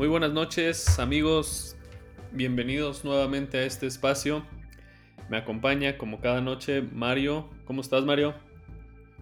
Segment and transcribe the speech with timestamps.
[0.00, 1.76] Muy buenas noches amigos,
[2.32, 4.46] bienvenidos nuevamente a este espacio.
[5.28, 7.50] Me acompaña como cada noche Mario.
[7.66, 8.34] ¿Cómo estás Mario?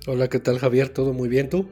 [0.07, 0.91] Hola, ¿qué tal Javier?
[0.91, 1.69] ¿Todo muy bien tú?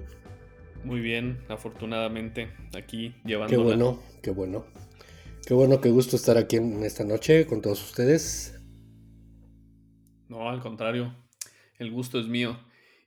[0.83, 3.57] Muy bien, afortunadamente, aquí llevando.
[3.57, 4.67] Qué bueno, qué bueno.
[5.47, 8.59] Qué bueno, qué gusto estar aquí en esta noche con todos ustedes.
[10.27, 11.15] No, al contrario,
[11.79, 12.59] el gusto es mío.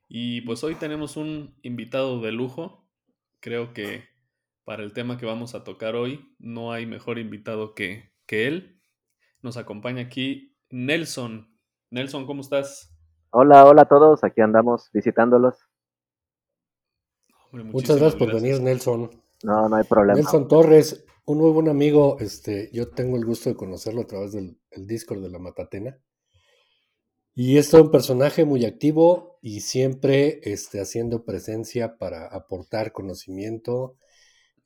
[0.08, 2.90] Y pues hoy tenemos un invitado de lujo.
[3.42, 4.09] Creo que
[4.70, 8.80] para el tema que vamos a tocar hoy no hay mejor invitado que, que él.
[9.42, 11.52] Nos acompaña aquí Nelson.
[11.90, 12.96] Nelson, ¿cómo estás?
[13.32, 15.56] Hola, hola a todos, aquí andamos visitándolos.
[17.52, 19.10] Muchas gracias por venir, Nelson.
[19.42, 20.20] No, no hay problema.
[20.20, 24.34] Nelson Torres, un muy buen amigo, este, yo tengo el gusto de conocerlo a través
[24.34, 25.98] del Discord de la Matatena.
[27.34, 33.98] Y es todo un personaje muy activo y siempre este, haciendo presencia para aportar conocimiento,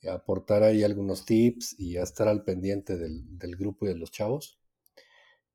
[0.09, 4.59] aportar ahí algunos tips y estar al pendiente del, del grupo y de los chavos.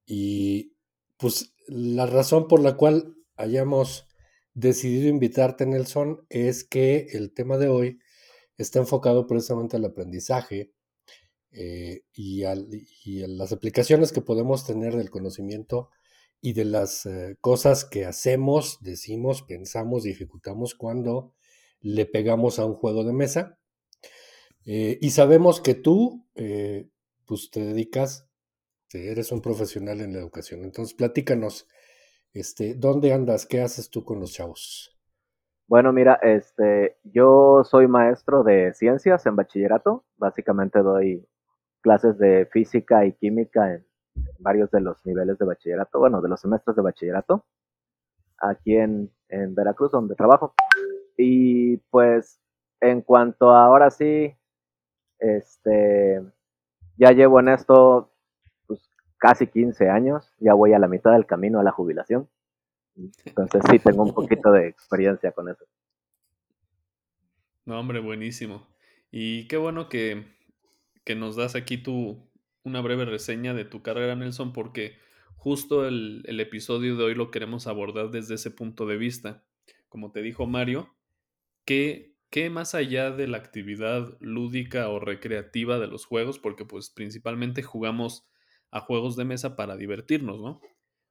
[0.06, 0.72] Y
[1.18, 4.06] pues la razón por la cual hayamos
[4.54, 8.00] decidido invitarte, Nelson, es que el tema de hoy
[8.56, 10.72] está enfocado precisamente al aprendizaje
[11.52, 15.90] eh, y, a las aplicaciones que podemos tener del conocimiento
[16.40, 21.34] y de las eh, cosas que hacemos, decimos, pensamos y ejecutamos cuando
[21.80, 23.58] le pegamos a un juego de mesa.
[24.70, 28.28] Eh, y sabemos que tú, pues te dedicas,
[28.92, 30.62] eres un profesional en la educación.
[30.62, 31.66] Entonces, platícanos,
[32.34, 33.46] este, ¿dónde andas?
[33.46, 34.94] ¿Qué haces tú con los chavos?
[35.66, 40.04] Bueno, mira, este, yo soy maestro de ciencias en bachillerato.
[40.16, 41.26] Básicamente doy
[41.80, 43.86] clases de física y química en
[44.38, 47.46] varios de los niveles de bachillerato, bueno, de los semestres de bachillerato,
[48.38, 50.54] aquí en, en Veracruz, donde trabajo.
[51.16, 52.40] Y pues,
[52.80, 54.37] en cuanto a ahora sí,
[55.18, 56.22] este,
[56.96, 58.12] ya llevo en esto
[58.66, 62.28] pues, casi 15 años, ya voy a la mitad del camino a la jubilación.
[63.24, 65.64] Entonces sí tengo un poquito de experiencia con eso.
[67.64, 68.66] No, hombre, buenísimo.
[69.10, 70.24] Y qué bueno que,
[71.04, 72.28] que nos das aquí tu,
[72.64, 74.98] una breve reseña de tu carrera, Nelson, porque
[75.36, 79.44] justo el, el, episodio de hoy lo queremos abordar desde ese punto de vista.
[79.88, 80.94] Como te dijo Mario,
[81.64, 86.38] ¿qué, qué más allá de la actividad lúdica o recreativa de los juegos?
[86.38, 88.28] Porque pues principalmente jugamos
[88.70, 90.60] a juegos de mesa para divertirnos, ¿no?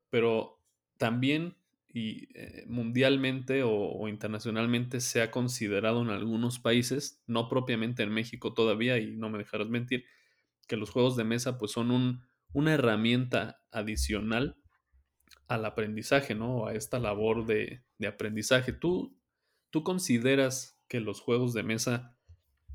[0.10, 0.62] Pero
[0.98, 1.58] también
[1.94, 8.12] y eh, mundialmente o, o, internacionalmente se ha considerado en algunos países, no propiamente en
[8.12, 10.06] México todavía, y no me dejarás mentir,
[10.68, 12.22] que los juegos de mesa pues son un,
[12.54, 14.58] una herramienta adicional
[15.48, 16.68] al aprendizaje, ¿no?
[16.68, 18.74] A esta labor de, de aprendizaje.
[18.74, 19.18] ¿Tú,
[19.70, 22.16] ¿Tú consideras que los juegos de mesa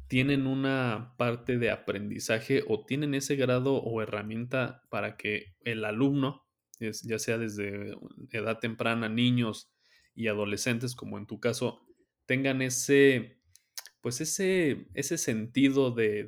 [0.08, 6.42] tienen una parte de aprendizaje o tienen ese grado o herramienta para que el alumno
[6.90, 7.96] ya sea desde
[8.30, 9.72] edad temprana, niños
[10.14, 11.86] y adolescentes, como en tu caso,
[12.26, 13.38] tengan ese,
[14.00, 16.24] pues ese, ese sentido de,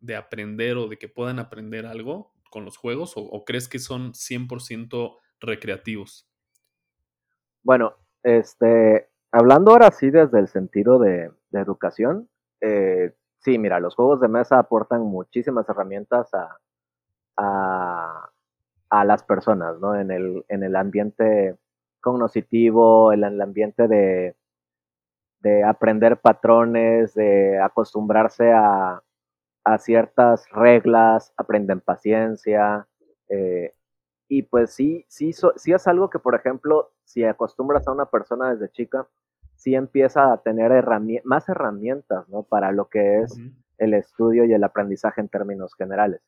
[0.00, 4.12] de, aprender o de que puedan aprender algo con los juegos o, crees que son
[4.12, 6.28] 100% recreativos?
[7.62, 12.28] Bueno, este, hablando ahora sí desde el sentido de, educación,
[12.60, 16.58] eh, sí, mira, los juegos de mesa aportan muchísimas herramientas a,
[17.38, 18.30] a,
[18.90, 19.94] a las personas, ¿no?
[19.96, 21.56] En el, en el ambiente
[22.00, 24.36] cognoscitivo, en el ambiente de,
[25.40, 29.02] de aprender patrones, de acostumbrarse a,
[29.64, 32.86] a ciertas reglas, aprenden paciencia.
[33.28, 33.74] Eh,
[34.28, 38.52] y pues sí, sí, sí es algo que, por ejemplo, si acostumbras a una persona
[38.52, 39.08] desde chica,
[39.56, 40.72] sí empieza a tener
[41.24, 42.42] más herramientas, ¿no?
[42.44, 43.38] Para lo que es
[43.78, 46.20] el estudio y el aprendizaje en términos generales.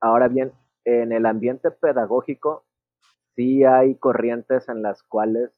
[0.00, 0.52] Ahora bien,
[0.84, 2.64] en el ambiente pedagógico
[3.34, 5.50] sí hay corrientes en las cuales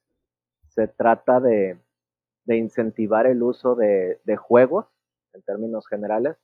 [0.69, 1.78] se trata de,
[2.46, 4.86] incentivar el uso de, juegos,
[5.34, 6.36] en términos generales,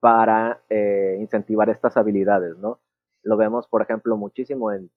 [0.00, 2.80] para eh, incentivar estas habilidades, ¿no?
[3.22, 4.90] Lo vemos, por ejemplo, muchísimo en,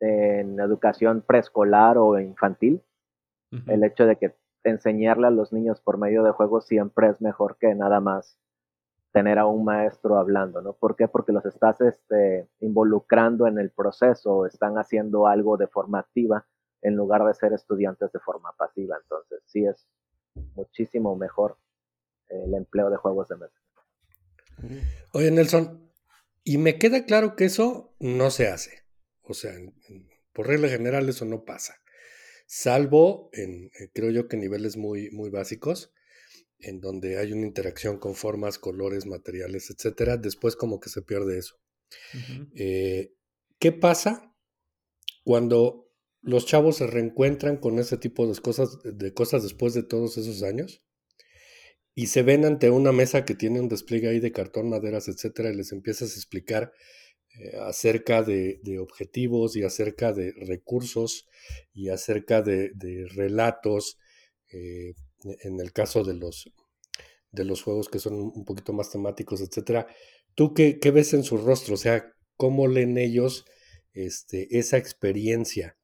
[0.00, 2.82] en educación preescolar o infantil.
[3.66, 7.56] El hecho de que enseñarle a los niños por medio de juegos siempre es mejor
[7.58, 8.38] que nada más
[9.12, 10.74] tener a un maestro hablando, ¿no?
[10.74, 11.08] ¿Por qué?
[11.08, 16.46] Porque los estás este, involucrando en el proceso, están haciendo algo de forma activa
[16.82, 18.96] en lugar de ser estudiantes de forma pasiva.
[19.02, 19.86] Entonces, sí es
[20.54, 21.58] muchísimo mejor
[22.28, 23.60] el empleo de juegos de mesa.
[25.12, 25.90] Oye, Nelson,
[26.44, 28.84] y me queda claro que eso no se hace.
[29.22, 29.52] O sea,
[30.32, 31.79] por regla general eso no pasa.
[32.52, 35.92] Salvo en, eh, creo yo que niveles muy, muy básicos
[36.58, 40.16] en donde hay una interacción con formas, colores, materiales, etcétera.
[40.16, 41.60] Después como que se pierde eso.
[42.56, 43.14] Eh,
[43.60, 44.34] ¿Qué pasa
[45.22, 45.92] cuando
[46.22, 50.42] los chavos se reencuentran con ese tipo de cosas, de cosas después de todos esos
[50.42, 50.82] años?
[51.94, 55.52] Y se ven ante una mesa que tiene un despliegue ahí de cartón, maderas, etcétera,
[55.52, 56.72] y les empiezas a explicar
[57.62, 61.28] acerca de, objetivos y acerca de recursos
[61.72, 62.72] y acerca de,
[63.14, 63.98] relatos,
[64.52, 64.94] eh,
[65.42, 66.50] en el caso de los,
[67.30, 69.86] de los juegos que son un poquito más temáticos, etcétera.
[70.34, 71.74] ¿Tú qué, ves en su rostro?
[71.74, 73.44] O sea, ¿cómo leen ellos
[73.92, 75.76] este, esa experiencia?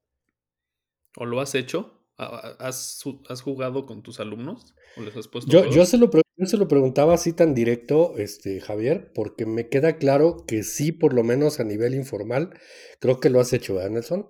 [1.15, 1.93] ¿O lo has hecho?
[2.17, 3.03] ¿Has,
[3.43, 4.73] jugado con tus alumnos?
[4.95, 6.09] ¿O les has puesto yo, yo, se lo,
[6.45, 11.13] se lo preguntaba así tan directo, este, Javier, porque me queda claro que sí, por
[11.13, 12.51] lo menos a nivel informal,
[12.99, 14.29] creo que lo has hecho, ¿verdad, Nelson?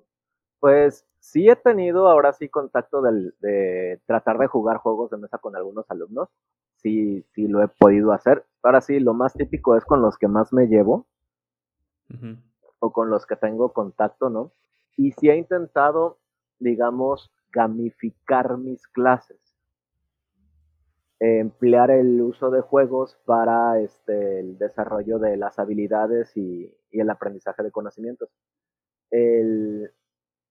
[0.60, 5.56] Pues sí he tenido ahora sí contacto de tratar de jugar juegos de mesa con
[5.56, 6.30] algunos alumnos.
[6.78, 8.46] Sí, sí lo he podido hacer.
[8.64, 11.08] Ahora sí, lo más típico es con los que más me llevo
[12.80, 14.52] o con los que tengo contacto, ¿no?
[14.96, 16.20] Y sí he intentado,
[16.60, 19.47] digamos, gamificar mis clases.
[21.20, 27.64] Emplear el uso de juegos para este, el desarrollo de las habilidades y, el aprendizaje
[27.64, 28.30] de conocimientos.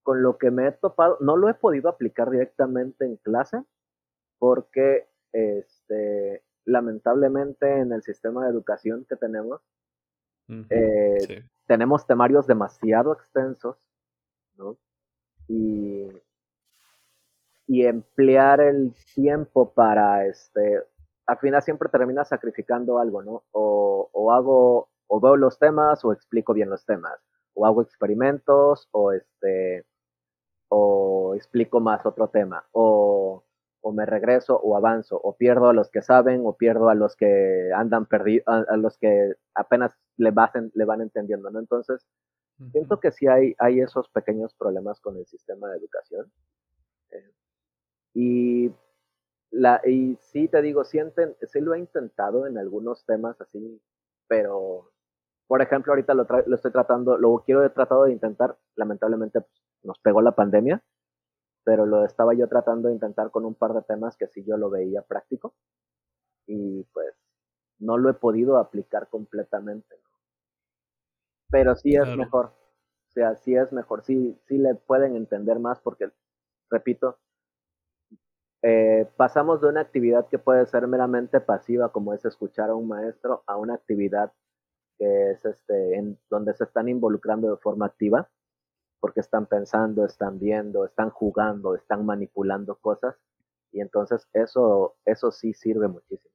[0.03, 3.61] con lo que me he topado, no lo he podido aplicar directamente en clase
[4.39, 9.61] porque este, lamentablemente en el sistema de educación que tenemos,
[10.69, 13.77] eh, tenemos temarios demasiado extensos,
[14.57, 14.77] ¿no?
[15.47, 16.07] Y
[17.67, 20.81] y emplear el tiempo para, este,
[21.25, 23.43] al final siempre termina sacrificando algo, ¿no?
[23.51, 27.19] O, o hago, o veo los temas o explico bien los temas,
[27.53, 29.85] o hago experimentos, o este,
[30.69, 33.43] o explico más otro tema, o,
[33.81, 37.15] o me regreso o avanzo, o pierdo a los que saben, o pierdo a los
[37.15, 41.59] que andan perdidos, a, los que apenas le, basen, le van entendiendo, ¿no?
[41.59, 42.05] Entonces,
[42.71, 46.31] siento que sí hay, hay esos pequeños problemas con el sistema de educación.
[48.13, 48.71] Y,
[49.51, 50.99] la, y sí, te digo, sí,
[51.47, 53.81] sí lo he intentado en algunos temas así,
[54.27, 54.91] pero,
[55.47, 59.63] por ejemplo, ahorita lo, lo estoy tratando, lo quiero he tratado de intentar, lamentablemente pues,
[59.83, 60.83] nos pegó la pandemia,
[61.63, 64.57] pero lo estaba yo tratando de intentar con un par de temas que sí yo
[64.57, 65.53] lo veía práctico
[66.47, 67.13] y pues
[67.79, 69.95] no lo he podido aplicar completamente.
[71.49, 75.79] Pero sí es mejor, o sea, sí es mejor, sí, sí le pueden entender más
[75.79, 76.11] porque,
[76.69, 77.19] repito,
[78.63, 82.87] eh, pasamos de una actividad que puede ser meramente pasiva, como es escuchar a un
[82.87, 84.33] maestro, a una actividad
[84.97, 88.29] que es este, en donde se están involucrando de forma activa,
[88.99, 93.15] porque están pensando, están viendo, están jugando, están manipulando cosas,
[93.71, 96.33] y entonces eso, eso sí sirve muchísimo.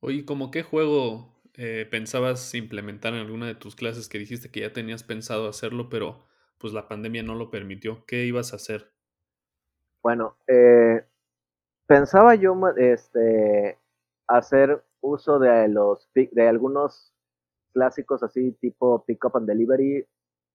[0.00, 4.60] Oye, ¿cómo qué juego eh, pensabas implementar en alguna de tus clases que dijiste que
[4.60, 6.24] ya tenías pensado hacerlo, pero
[6.58, 8.04] pues la pandemia no lo permitió?
[8.06, 8.95] ¿Qué ibas a hacer?
[10.06, 11.04] Bueno, eh,
[11.88, 13.76] pensaba yo este,
[14.28, 17.12] hacer uso de los de algunos
[17.72, 20.06] clásicos así tipo pick up and delivery,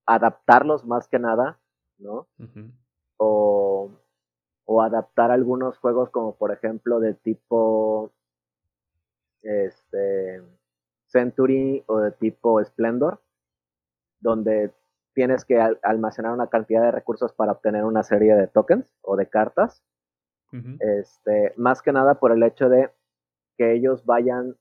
[0.05, 1.59] adaptarlos más que nada,
[1.97, 2.29] ¿no?
[3.17, 3.91] o,
[4.63, 8.09] o, adaptar algunos juegos como por ejemplo de tipo
[9.41, 10.43] este
[11.07, 13.19] Century o de tipo Splendor,
[14.21, 14.73] donde
[15.13, 19.27] tienes que almacenar una cantidad de recursos para obtener una serie de tokens o de
[19.27, 19.83] cartas.
[20.79, 22.89] este, más que nada por el hecho de
[23.57, 24.57] que ellos vayan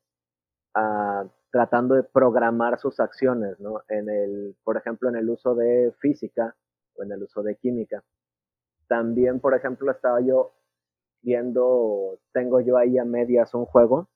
[0.74, 3.82] a, tratando de programar sus acciones, ¿no?
[3.88, 6.54] En el, por ejemplo, en el uso de física
[6.94, 8.04] o en el uso de química.
[8.86, 10.54] También, por ejemplo, estaba yo
[11.22, 14.08] viendo, tengo yo ahí a medias un juego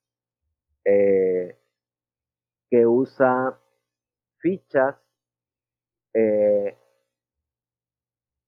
[0.85, 1.59] eh,
[2.71, 3.59] que usa
[4.39, 4.97] fichas
[6.15, 6.77] eh,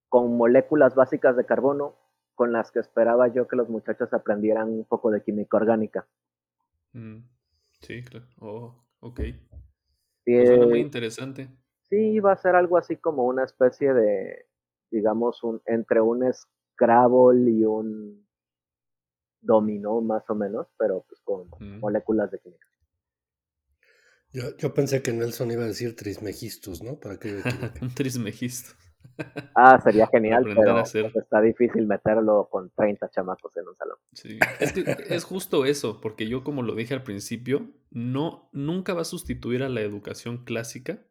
[0.09, 1.97] con moléculas básicas de carbono
[2.35, 6.07] con las que esperaba yo que los muchachos aprendieran un poco de química orgánica.
[6.93, 7.19] Mm,
[7.81, 8.27] sí, claro.
[8.41, 9.21] Oh, ok.
[10.25, 11.49] Pues muy interesante.
[11.89, 14.47] Sí, va a ser algo así como una especie de,
[14.91, 18.27] digamos, un, entre un Scrabble y un
[19.41, 21.81] dominó más o menos, pero pues con mm.
[21.81, 22.67] moléculas de química.
[24.33, 26.99] Yo, pensé que Nelson iba a decir trismegistus, ¿no?
[26.99, 27.43] ¿Para qué?
[27.81, 28.77] Un trismegistus.
[29.55, 33.97] ah, sería genial, pero está difícil meterlo con 30 chamacos en un salón.
[34.13, 34.39] Sí,
[35.09, 39.63] es, justo eso, porque yo como lo dije al principio, no, nunca va a sustituir
[39.63, 41.07] a la educación clásica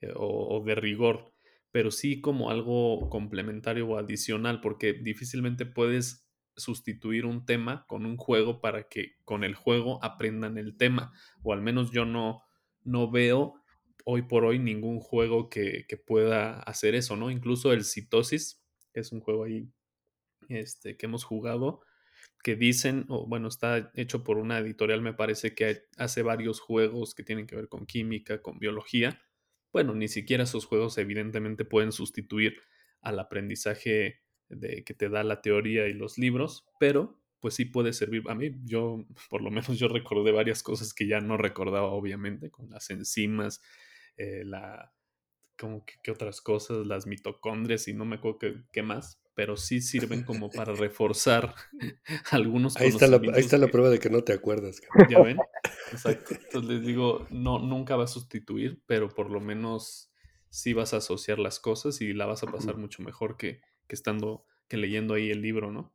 [0.00, 1.32] eh, o, de rigor,
[1.72, 8.16] pero sí como algo complementario o adicional, porque difícilmente puedes sustituir un tema con un
[8.16, 11.12] juego para que con el juego aprendan el tema.
[11.42, 12.42] O al menos yo no,
[12.90, 13.54] no veo
[14.04, 17.30] hoy por hoy ningún juego que, que pueda hacer eso, ¿no?
[17.30, 19.70] Incluso el Citosis, que es un juego ahí
[20.48, 21.80] este, que hemos jugado,
[22.42, 27.14] que dicen, o bueno, está hecho por una editorial, me parece que hace varios juegos
[27.14, 29.20] que tienen que ver con química, con biología.
[29.72, 32.56] Bueno, ni siquiera esos juegos evidentemente pueden sustituir
[33.02, 37.92] al aprendizaje de que te da la teoría y los libros, pero pues sí puede
[37.92, 38.22] servir.
[38.28, 42.50] A mí, yo, por lo menos yo recordé varias cosas que ya no recordaba, obviamente,
[42.50, 43.60] con las enzimas,
[44.16, 44.92] eh, la,
[45.58, 48.38] como que, otras cosas, las mitocondrias y no me acuerdo
[48.72, 51.54] qué más, pero sí sirven como para reforzar
[52.30, 54.80] algunos ahí está, la, ahí está la prueba de que no te acuerdas.
[55.08, 55.38] Ya ven,
[55.92, 56.34] exacto.
[56.34, 60.10] Entonces les digo, no, nunca va a sustituir, pero por lo menos
[60.50, 63.94] sí vas a asociar las cosas y la vas a pasar mucho mejor que, que
[63.94, 65.94] estando, que leyendo ahí el libro, ¿no?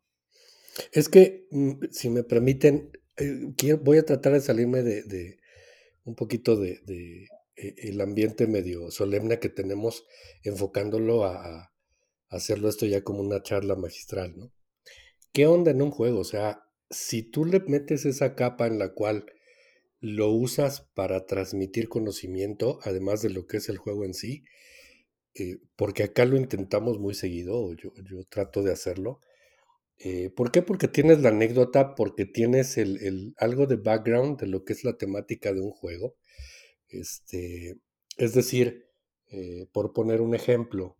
[0.92, 5.38] Es que, mm, si me permiten, eh, voy a tratar de salirme de,
[6.04, 6.82] un poquito de,
[7.56, 10.06] eh, el ambiente medio solemne que tenemos,
[10.44, 11.72] enfocándolo a
[12.30, 14.52] hacerlo esto ya como una charla magistral, ¿no?
[15.32, 16.20] ¿Qué onda en un juego?
[16.20, 19.26] O sea, si tú le metes esa capa en la cual
[20.00, 24.44] lo usas para transmitir conocimiento, además de lo que es el juego en sí,
[25.34, 29.20] eh, porque acá lo intentamos muy seguido, yo, yo trato de hacerlo.
[29.98, 30.62] Eh, ¿Por qué?
[30.62, 34.98] Porque tienes la anécdota, porque tienes el, algo de background de lo que es la
[34.98, 36.16] temática de un juego.
[36.90, 37.78] Este,
[38.18, 38.86] es decir,
[39.32, 40.98] eh, por poner un ejemplo,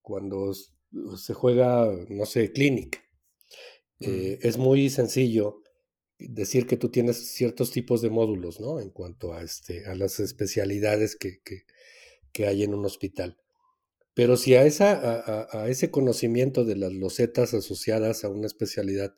[0.00, 3.02] cuando se juega, no sé, Clinic.
[4.00, 5.62] Eh, es muy sencillo
[6.18, 8.80] decir que tú tienes ciertos tipos de módulos, ¿no?
[8.80, 11.40] En cuanto a, este, a las especialidades que,
[12.32, 13.38] que, hay en un hospital.
[14.16, 19.14] Pero si a, esa, a, ese conocimiento de las losetas asociadas a una especialidad,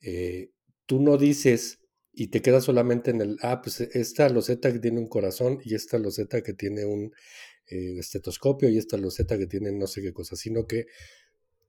[0.00, 0.52] eh,
[0.86, 1.80] tú no dices
[2.12, 5.74] y te quedas solamente en el, ah, pues esta loseta que tiene un corazón y
[5.74, 7.12] esta loseta que tiene un
[7.66, 10.86] eh, estetoscopio y esta loseta que tiene no sé qué cosa, sino que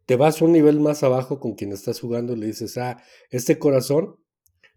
[0.06, 3.58] te vas un nivel más abajo con quien estás jugando y le dices, ah, este
[3.58, 4.18] corazón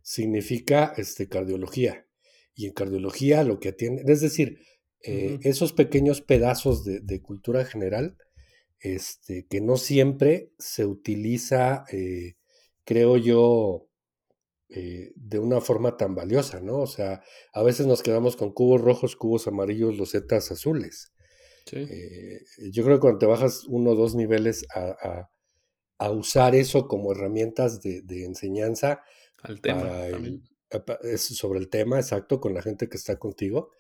[0.00, 2.06] significa este, cardiología.
[2.54, 4.60] Y en cardiología lo que atiende, es decir,
[5.02, 8.16] eh, esos pequeños pedazos de, cultura general,
[8.80, 12.36] este, que no siempre se utiliza, eh,
[12.84, 13.88] creo yo,
[14.68, 16.80] de una forma tan valiosa, ¿no?
[16.80, 17.22] O sea,
[17.52, 21.12] a veces nos quedamos con cubos rojos, cubos amarillos, losetas azules.
[21.72, 25.28] Eh, yo creo que cuando te bajas uno o dos niveles a,
[26.10, 29.02] usar eso como herramientas de, enseñanza
[29.42, 30.06] Al tema,
[31.16, 33.72] sobre el tema, exacto, con la gente que está contigo,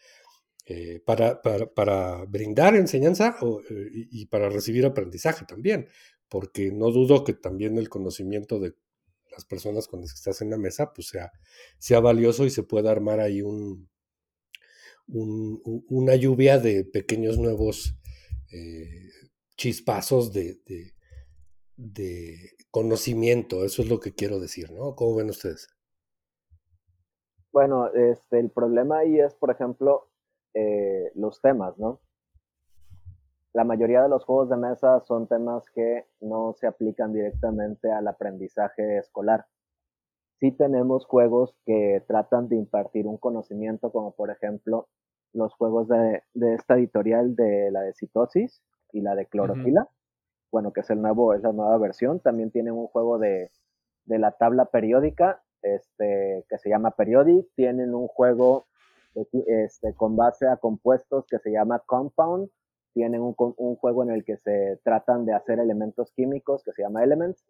[0.68, 3.36] eh, para, para, brindar enseñanza
[3.70, 5.86] eh, y, para recibir aprendizaje también,
[6.28, 8.74] porque no dudo que también el conocimiento de
[9.30, 11.30] las personas con las que estás en la mesa pues sea,
[11.78, 13.88] sea valioso y se pueda armar ahí un,
[15.06, 17.96] una lluvia de pequeños nuevos
[18.52, 19.08] eh,
[19.56, 20.60] chispazos de,
[21.76, 24.96] de, conocimiento, eso es lo que quiero decir, ¿no?
[24.96, 25.68] ¿Cómo ven ustedes?
[27.52, 30.10] Bueno, este, el problema ahí es, por ejemplo,
[30.56, 32.00] eh, los temas, ¿no?
[33.52, 38.06] La mayoría de los juegos de mesa son temas que no se aplican directamente al
[38.08, 39.46] aprendizaje escolar
[40.38, 44.88] sí tenemos juegos que tratan de impartir un conocimiento, como por ejemplo
[45.32, 46.22] los juegos de,
[46.54, 49.88] esta editorial de la de citosis y la de clorofila,
[50.50, 52.20] bueno, que es el nuevo, es la nueva versión.
[52.20, 53.50] También tienen un juego de,
[54.06, 57.46] la tabla periódica, este, que se llama Periodic.
[57.54, 58.66] Tienen un juego
[59.46, 62.50] este, con base a compuestos que se llama Compound.
[62.92, 63.34] Tienen un,
[63.76, 67.44] juego en el que se tratan de hacer elementos químicos que se llama Elements.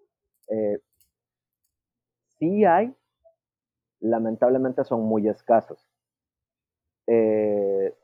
[0.48, 0.80] Eh,
[2.38, 2.94] sí hay,
[4.00, 5.88] lamentablemente son muy escasos.
[7.06, 7.94] Eh,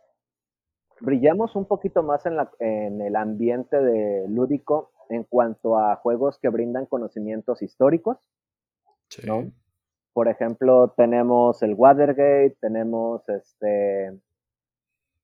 [1.00, 6.38] brillamos un poquito más en, la, en, el ambiente de lúdico en cuanto a juegos
[6.38, 8.18] que brindan conocimientos históricos.
[10.12, 14.18] Por ejemplo, tenemos el Watergate, tenemos este,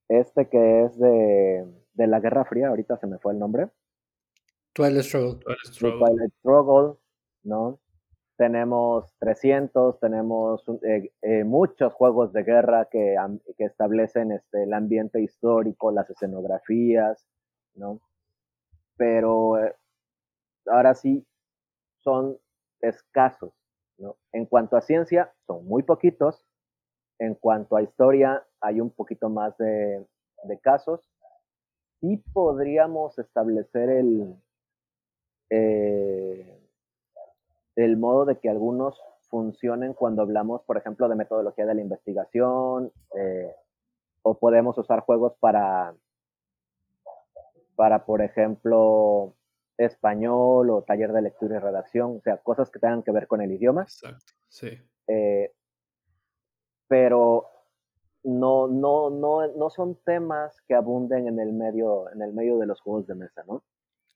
[0.08, 3.68] este que es de, de la Guerra Fría, ahorita se me fue el nombre.
[4.72, 5.40] Twilight Struggle.
[5.78, 6.98] Twilight Struggle,
[7.42, 7.78] ¿no?
[8.38, 13.16] tenemos 300, tenemos eh, eh, muchos juegos de guerra que,
[13.58, 17.26] que establecen este, el ambiente histórico, las escenografías,
[17.74, 18.00] ¿no?
[18.96, 19.74] Pero eh,
[20.66, 21.26] ahora sí
[21.98, 22.38] son
[22.80, 23.52] escasos,
[24.32, 26.44] En cuanto a ciencia, son muy poquitos.
[27.18, 30.06] En cuanto a historia, hay un poquito más de,
[30.62, 31.00] casos.
[32.00, 34.36] Sí podríamos establecer el
[37.78, 42.90] el modo de que algunos funcionen cuando hablamos, por ejemplo, de metodología de la investigación,
[43.14, 43.54] eh,
[44.22, 45.94] o podemos usar juegos para,
[47.76, 49.34] para, por ejemplo,
[49.78, 53.40] español o taller de lectura y redacción, o sea, cosas que tengan que ver con
[53.40, 53.82] el idioma.
[53.82, 54.70] Exacto, sí.
[55.06, 55.52] Eh,
[56.88, 57.46] pero
[58.24, 62.66] no, no, no, no son temas que abunden en el medio, en el medio de
[62.66, 63.62] los juegos de mesa, ¿no?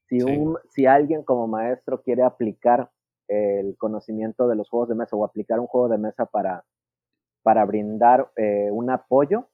[0.09, 2.91] Si, un, si alguien como maestro quiere aplicar
[3.29, 6.65] el conocimiento de los juegos de mesa o aplicar un juego de mesa para,
[7.43, 9.49] para brindar eh, un apoyo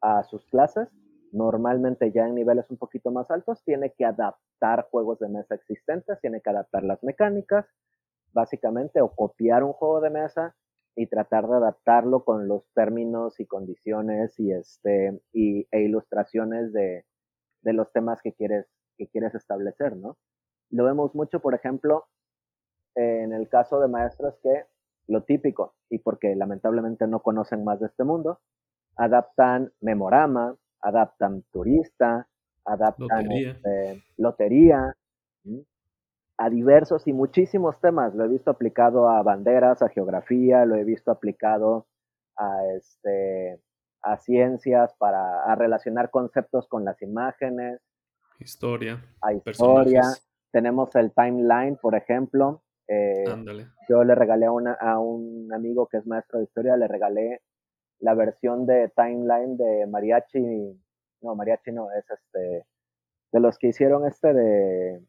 [0.00, 0.88] a sus clases,
[1.32, 6.20] normalmente ya en niveles un poquito más altos, tiene que adaptar juegos de mesa existentes,
[6.20, 7.66] tiene que adaptar las mecánicas,
[8.32, 10.54] básicamente, o copiar un juego de mesa
[10.94, 17.04] y tratar de adaptarlo con los términos y condiciones y este y, e ilustraciones de,
[17.62, 18.66] de los temas que quieres
[18.96, 20.16] que quieres establecer, ¿no?
[20.70, 22.06] Lo vemos mucho, por ejemplo,
[22.96, 24.64] en el caso de maestros que
[25.06, 28.40] lo típico, y porque lamentablemente no conocen más de este mundo,
[28.96, 32.28] adaptan memorama, adaptan turista,
[32.64, 33.28] adaptan
[34.16, 34.94] lotería,
[35.44, 35.66] este,
[36.36, 38.14] a diversos y muchísimos temas.
[38.14, 41.86] Lo he visto aplicado a banderas, a geografía, lo he visto aplicado
[42.36, 43.60] a, este,
[44.02, 47.80] a ciencias, para a relacionar conceptos con las imágenes.
[48.38, 49.04] Historia.
[49.20, 50.02] A historia.
[50.52, 52.62] Tenemos el timeline, por ejemplo.
[52.86, 53.24] Eh,
[53.88, 57.42] yo le regalé a, una, a un amigo que es maestro de historia, le regalé
[58.00, 60.40] la versión de timeline de mariachi,
[61.22, 62.66] no, mariachi no, es este,
[63.32, 65.02] de los que hicieron este de,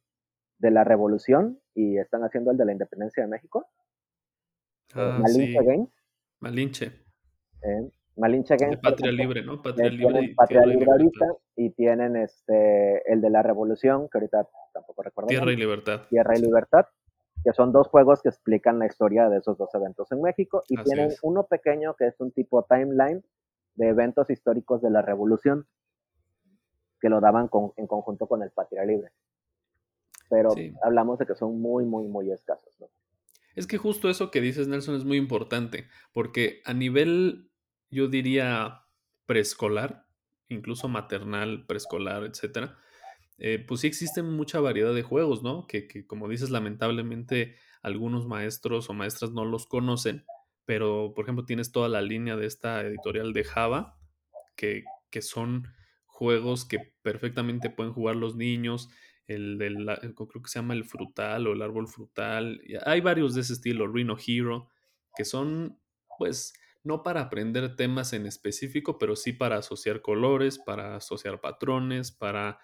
[0.57, 3.67] de la revolución y están haciendo el de la independencia de México.
[4.89, 5.89] Eh, ah, Malinche Games.
[6.39, 6.85] Malinche.
[7.61, 8.77] Eh, Malinche Games.
[8.77, 9.61] De Patria Libre, ¿no?
[9.61, 10.21] Patria Libre.
[10.23, 15.27] Y Patria Libre ahorita y tienen este el de la revolución, que ahorita tampoco recuerdo.
[15.27, 16.07] Tierra y Libertad.
[16.09, 16.85] Tierra y Libertad
[17.43, 20.81] que son dos juegos que explican la historia de esos dos eventos en México y
[20.83, 23.23] tienen uno pequeño que es un tipo timeline
[23.75, 25.67] de eventos históricos de la revolución
[26.99, 29.11] que lo daban en conjunto con el Patria Libre.
[30.29, 32.73] Pero hablamos de que son muy, muy, muy escasos.
[33.55, 37.51] Es que justo eso que dices, Nelson, es muy importante, porque a nivel,
[37.89, 38.83] yo diría,
[39.25, 40.05] preescolar,
[40.49, 42.77] incluso maternal, preescolar, etcétera,
[43.39, 45.65] eh, pues sí existen mucha variedad de juegos, ¿no?
[45.65, 50.25] Que, como dices, lamentablemente algunos maestros o maestras no los conocen,
[50.65, 53.97] pero por ejemplo tienes toda la línea de esta editorial de Java,
[54.57, 55.67] que, que son
[56.05, 58.89] juegos que perfectamente pueden jugar los niños,
[59.25, 63.41] el del, creo que se llama el frutal o el árbol frutal, hay varios de
[63.41, 64.67] ese estilo, Rhino Hero,
[65.15, 65.79] que son
[66.17, 72.11] pues no para aprender temas en específico, pero sí para asociar colores, para asociar patrones,
[72.11, 72.59] para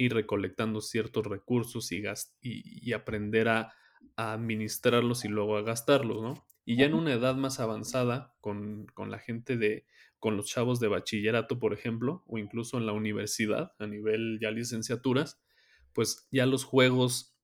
[0.00, 2.02] ir recolectando ciertos recursos y,
[2.40, 3.74] y, aprender a,
[4.16, 6.46] administrarlos y luego a gastarlos, ¿no?
[6.64, 9.86] Y ya en una edad más avanzada, con, la gente de,
[10.18, 14.50] con los chavos de bachillerato, por ejemplo, o incluso en la universidad, a nivel ya
[14.50, 15.40] licenciaturas,
[15.92, 17.36] pues ya los juegos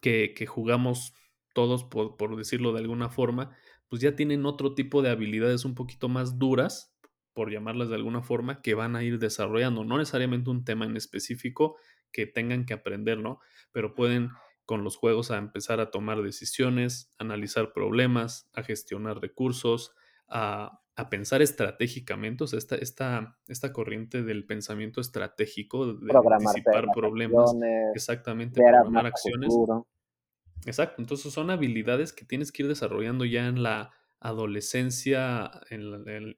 [0.00, 1.12] que, jugamos
[1.54, 3.56] todos, por, por, decirlo de alguna forma,
[3.88, 6.91] pues ya tienen otro tipo de habilidades un poquito más duras
[7.32, 9.84] por llamarlas de alguna forma, que van a ir desarrollando.
[9.84, 11.76] No necesariamente un tema en específico
[12.12, 13.40] que tengan que aprender, ¿no?
[13.72, 14.30] Pero pueden
[14.64, 19.94] con los juegos a empezar a tomar decisiones, analizar problemas, a gestionar recursos,
[20.28, 20.78] a,
[21.10, 27.50] pensar estratégicamente, o sea, esta, esta, esta corriente del pensamiento estratégico, de anticipar problemas,
[27.92, 29.52] exactamente, programar acciones.
[30.64, 33.90] Exacto, entonces son habilidades que tienes que ir desarrollando ya en la
[34.22, 35.50] adolescencia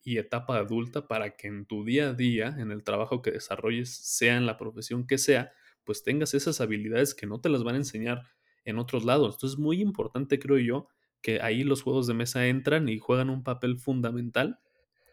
[0.02, 3.94] y etapa adulta para que en tu día a día, en el trabajo que desarrolles,
[3.94, 5.52] sea en la profesión que sea,
[5.84, 8.22] pues tengas esas habilidades que no te las van a enseñar
[8.64, 9.34] en otros lados.
[9.34, 10.88] Entonces es muy importante, creo yo,
[11.20, 14.60] que ahí los juegos de mesa entran y juegan un papel fundamental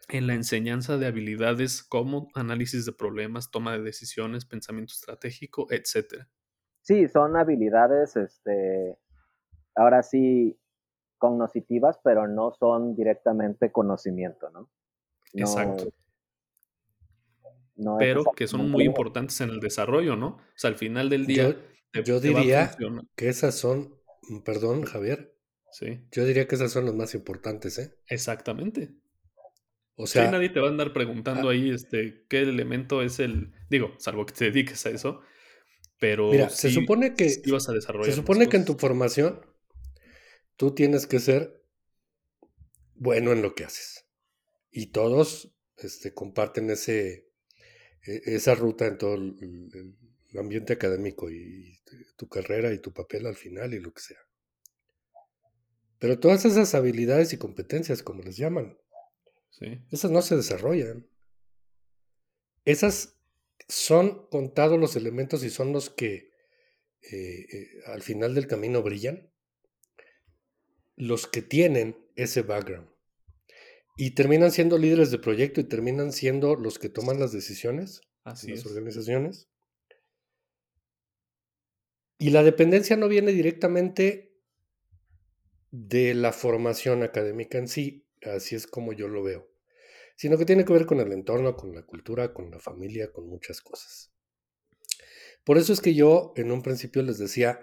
[0.08, 6.28] en la enseñanza de habilidades como análisis de problemas, toma de decisiones, pensamiento estratégico, etcétera.
[6.80, 8.98] Sí, son habilidades, este,
[9.74, 10.58] ahora sí,
[11.22, 14.68] cognitivas, pero no son directamente conocimiento, ¿no?
[15.34, 15.88] Exacto.
[17.98, 20.26] pero que son muy importantes en el desarrollo, ¿no?
[20.26, 21.56] O sea, al final del día.
[22.04, 22.70] Yo, diría
[23.16, 23.94] que esas son,
[24.28, 25.36] mm, perdón, Javier.
[25.70, 26.06] Sí.
[26.10, 27.94] Yo diría que esas son las más importantes, ¿eh?
[28.08, 28.94] Exactamente.
[29.94, 33.52] O sea, nadie te va a andar preguntando ah ahí este, qué elemento es el.
[33.70, 35.20] Digo, salvo que te dediques a eso.
[36.00, 36.30] Pero.
[36.30, 37.30] Mira, se supone que.
[37.44, 38.10] Ibas a desarrollar.
[38.10, 39.40] Se supone que en tu formación
[40.56, 41.64] Tú tienes que ser
[42.94, 44.06] bueno en lo que haces.
[44.70, 47.28] Y todos este, comparten ese,
[48.06, 49.96] e, esa ruta en todo el,
[50.38, 51.78] ambiente académico y
[52.16, 54.18] tu carrera y tu papel al final y lo que sea.
[55.98, 58.78] Pero todas esas habilidades y competencias, como les llaman,
[59.50, 59.84] Sí.
[59.90, 61.06] esas no se desarrollan.
[62.64, 63.18] Esas
[63.68, 66.32] son contados los elementos y son los que
[67.10, 69.31] eh, eh, al final del camino brillan.
[70.96, 72.88] Los que tienen ese background.
[73.96, 78.46] Y terminan siendo líderes de proyecto y terminan siendo los que toman las decisiones Así
[78.46, 78.66] en las es.
[78.66, 79.48] organizaciones.
[82.18, 84.32] Y la dependencia no viene directamente
[85.72, 89.50] de la formación académica en sí, así es como yo lo veo,
[90.16, 93.26] sino que tiene que ver con el entorno, con la cultura, con la familia, con
[93.26, 94.12] muchas cosas.
[95.44, 97.58] Por eso es que yo en un principio les decía,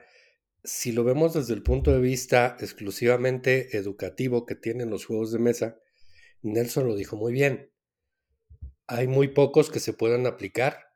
[0.63, 5.39] si lo vemos desde el punto de vista exclusivamente educativo que tienen los juegos de
[5.39, 5.80] mesa,
[6.41, 7.72] Nelson lo dijo muy bien.
[8.88, 10.93] Hay muy pocos que se puedan aplicar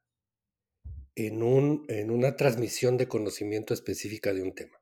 [1.15, 4.81] en, un, en una transmisión de conocimiento específica de un tema.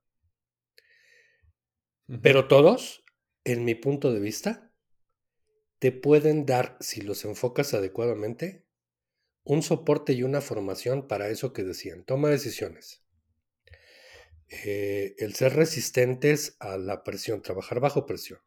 [2.21, 3.03] Pero todos,
[3.43, 4.73] en mi punto de vista,
[5.79, 8.67] te pueden dar, si los enfocas adecuadamente,
[9.43, 13.03] un soporte y una formación para eso que decían, toma decisiones.
[14.51, 18.39] Eh, el ser resistentes a la presión, trabajar bajo presión.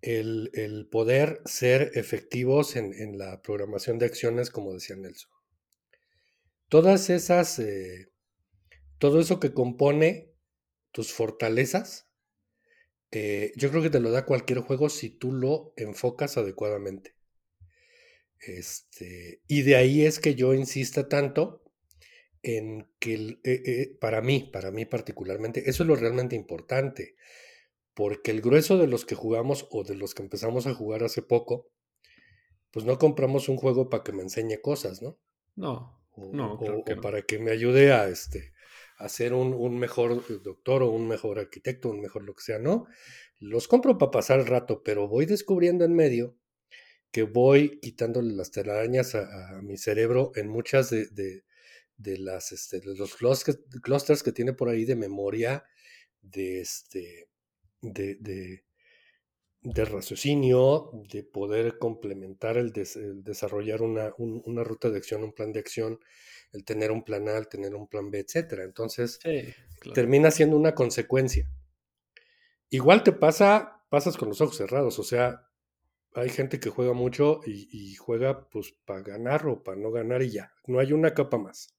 [0.00, 5.30] El, el poder ser efectivos en, en, la programación de acciones, como decía Nelson.
[6.68, 8.10] Todas esas, eh,
[8.98, 10.34] todo eso que compone
[10.90, 12.08] tus fortalezas,
[13.12, 17.14] eh, yo creo que te lo da cualquier juego si tú lo enfocas adecuadamente.
[18.40, 21.62] Este, y de ahí es que yo insista tanto
[22.42, 27.16] en que eh, eh, para mí, para mí particularmente, eso es lo realmente importante,
[27.94, 31.22] porque el grueso de los que jugamos o de los que empezamos a jugar hace
[31.22, 31.70] poco,
[32.70, 35.18] pues no compramos un juego para que me enseñe cosas, ¿no?
[36.26, 38.52] No, O, no, o- para que me ayude a, este,
[38.98, 42.58] a ser un, un mejor doctor o un mejor arquitecto, un mejor lo que sea,
[42.58, 42.86] ¿no?
[43.40, 46.36] Los compro para pasar el rato, pero voy descubriendo en medio
[47.12, 51.44] que voy quitándole las telarañas a, a mi cerebro en muchas de, de-
[51.98, 55.64] de las este, de los clusters, que tiene por ahí de memoria,
[56.22, 57.28] de este,
[57.82, 58.64] de, de,
[59.62, 65.24] de raciocinio, de poder complementar el, des- el desarrollar una, un- una ruta de acción,
[65.24, 66.00] un plan de acción,
[66.52, 68.64] el tener un plan A, el tener un plan B, etcétera.
[68.64, 69.94] Entonces, Sí, claro.
[69.94, 71.50] termina siendo una consecuencia.
[72.70, 75.48] Igual te pasa, pasas con los ojos cerrados, o sea,
[76.14, 80.22] hay gente que juega mucho y, y juega pues para ganar o para no ganar
[80.22, 81.77] y ya, no hay una capa más.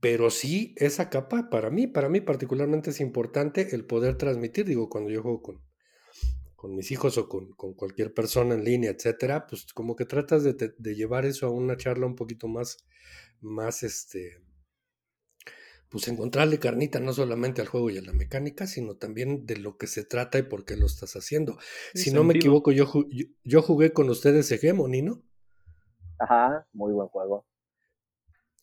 [0.00, 4.88] Pero sí, esa capa para mí, para mí particularmente es importante el poder transmitir, digo,
[4.88, 5.62] cuando yo juego con,
[6.56, 10.44] con mis hijos o con, con cualquier persona en línea, etcétera, pues como que tratas
[10.44, 12.86] de, te- de llevar eso a una charla un poquito más,
[13.40, 14.42] más este,
[15.88, 19.76] pues encontrarle carnita no solamente al juego y a la mecánica, sino también de lo
[19.78, 21.58] que se trata y por qué lo estás haciendo.
[21.92, 22.86] Sí, si no me equivoco, yo,
[23.44, 25.22] yo jugué con ustedes Hegemony, ¿no?
[26.18, 27.46] Ajá, muy buen juego.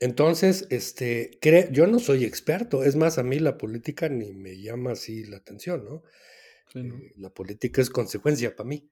[0.04, 4.62] Entonces, este, cre- yo no soy experto, es más, a mí la política ni me
[4.62, 6.04] llama así la atención, ¿no?
[6.68, 6.96] Sí, ¿no?
[6.96, 8.90] Eh, la política es consecuencia para mí.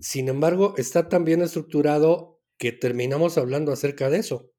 [0.00, 4.50] Sin embargo, está tan bien estructurado que terminamos hablando acerca de eso.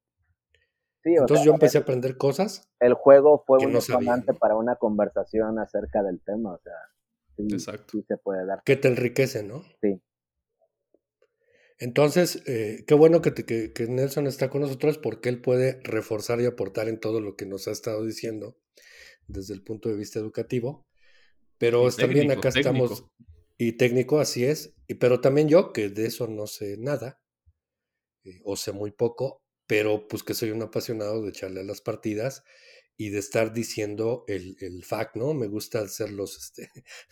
[1.02, 2.70] Sí, o Entonces sea, yo empecé a aprender cosas.
[2.80, 4.38] el juego fue un no sabía, detonante ¿no?
[4.38, 6.72] para una conversación acerca del tema, o sea,
[7.36, 7.88] sí, Exacto.
[7.92, 8.62] sí se puede dar.
[8.64, 9.62] que te enriquecen, ¿no?
[9.82, 10.00] Sí.
[11.82, 15.80] Entonces, eh, qué bueno que, te- que- que Nelson está con nosotros porque él puede
[15.82, 18.56] reforzar y aportar en todo lo que nos ha estado diciendo
[19.26, 20.86] desde el punto de vista educativo.
[21.58, 23.04] Pero Y también técnico, acá estamos,
[23.58, 27.18] y técnico, así es, y, pero también yo, que de eso no sé nada,
[28.24, 31.80] eh, o sé muy poco, pero pues que soy un apasionado de echarle a las
[31.80, 32.44] partidas
[32.96, 35.34] y de estar diciendo el, el fact, ¿no?
[35.34, 36.70] Me gusta hacerlos, este,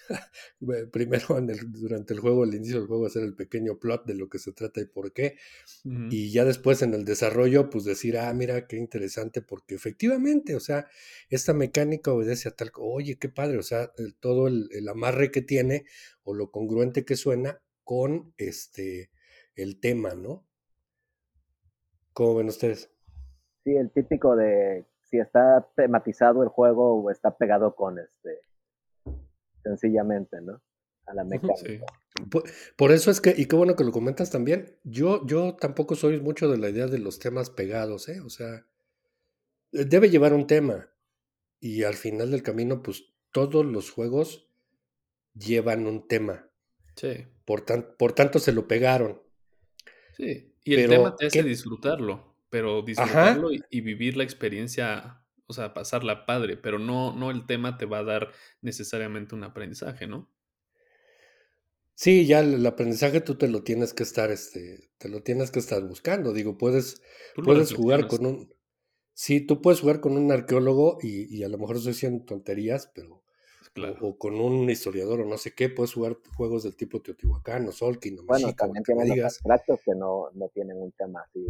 [0.92, 4.14] primero en el- durante el juego, al inicio del juego, hacer el pequeño plot de
[4.14, 5.36] lo que se trata y por qué,
[6.08, 10.60] y ya después en el desarrollo, pues decir, ah, mira, qué interesante, porque efectivamente, o
[10.60, 10.88] sea,
[11.30, 15.30] esta mecánica obedece a tal, oye, qué padre, o sea, el- todo el, el amarre
[15.30, 15.84] que tiene
[16.24, 19.10] o lo congruente que suena con este,
[19.54, 20.46] el tema, ¿no?
[22.12, 22.88] ¿Cómo ven ustedes?
[23.64, 28.42] Sí, el típico de si está tematizado el juego o está pegado con este,
[29.62, 30.60] sencillamente, ¿no?
[31.06, 31.56] A la mecánica.
[31.56, 31.80] Sí.
[32.30, 32.44] Por,
[32.76, 36.20] por eso es que, y qué bueno que lo comentas también, yo, yo tampoco soy
[36.20, 38.20] mucho de la idea de los temas pegados, ¿eh?
[38.20, 38.66] O sea,
[39.72, 40.88] eh, debe llevar un tema
[41.58, 44.48] y al final del camino, pues todos los juegos
[45.34, 46.48] llevan un tema.
[46.96, 47.26] Sí.
[47.44, 49.20] Por, tan- por tanto, se lo pegaron.
[50.16, 50.54] Sí.
[50.64, 51.48] Y el Pero, tema te hace ¿qué?
[51.48, 57.30] disfrutarlo, pero disfrutarlo y, y vivir la experiencia, o sea, pasarla padre, pero no, no
[57.30, 60.28] el tema te va a dar necesariamente un aprendizaje, ¿no?
[61.94, 65.58] Sí, ya el, aprendizaje tú te lo tienes que estar, este, te lo tienes que
[65.58, 66.32] estar buscando.
[66.32, 67.02] Digo, puedes,
[67.44, 68.54] puedes jugar con un,
[69.12, 72.90] sí, tú puedes jugar con un arqueólogo y, y a lo mejor estoy diciendo tonterías,
[72.94, 73.22] pero
[74.00, 77.72] o, con un historiador o no sé qué, puedes jugar juegos del tipo Teotihuacán o
[77.72, 79.38] Solkin o Bueno, también tienen los
[79.84, 81.46] que no, no tienen un tema así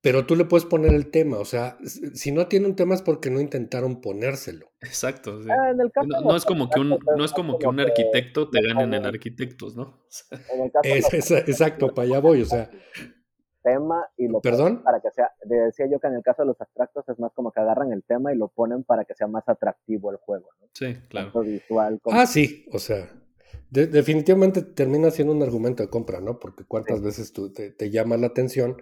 [0.00, 3.02] Pero tú le puedes poner el tema, o sea, si no tiene un tema es
[3.02, 4.70] porque no intentaron ponérselo.
[4.80, 5.40] Exacto.
[5.48, 8.94] Ah, no, es como que un, no es como que un arquitecto te gane en
[8.94, 10.04] el arquitectos, ¿no?
[10.82, 12.70] es, exacto, para allá voy, o sea,
[13.64, 14.82] tema y lo ¿Perdón?
[14.84, 17.50] para que sea, decía yo que en el caso de los abstractos es más como
[17.50, 20.68] que agarran el tema y lo ponen para que sea más atractivo el juego, ¿no?
[20.72, 21.40] Sí, claro.
[21.40, 23.08] visual Ah, sí, o sea,
[23.70, 26.38] definitivamente termina siendo un argumento de compra, ¿no?
[26.38, 28.76] Porque cuántas veces tú te, llama la atención,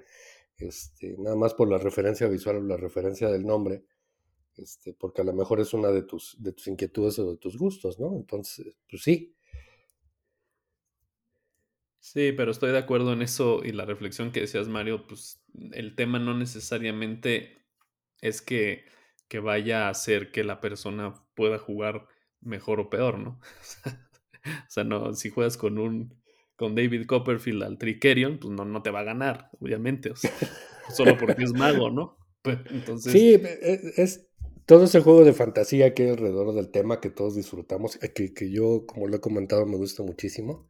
[0.66, 3.84] este, nada más por la referencia visual o la referencia del nombre,
[4.56, 7.56] este, porque a lo mejor es una de tus, de tus inquietudes o de tus
[7.58, 8.14] gustos, ¿no?
[8.16, 9.34] Entonces, pues sí,
[12.02, 15.40] Sí, pero estoy de acuerdo en eso y la reflexión que decías, Mario, pues
[15.72, 17.64] el tema no necesariamente
[18.20, 18.84] es que,
[19.28, 22.08] que vaya a hacer que la persona pueda jugar
[22.40, 23.40] mejor o peor, ¿no?
[24.66, 26.21] o sea, no, si juegas con un
[26.56, 30.30] con David Copperfield al Tricerion, pues no, no te va a ganar, obviamente, o sea,
[30.94, 32.18] solo porque es mago, ¿no?
[32.44, 33.12] Entonces...
[33.12, 34.28] Sí, e, es,
[34.66, 38.32] todo ese juego de fantasía que hay alrededor del tema que todos disfrutamos, eh, que,
[38.32, 40.68] que yo, como lo he comentado, me gusta muchísimo.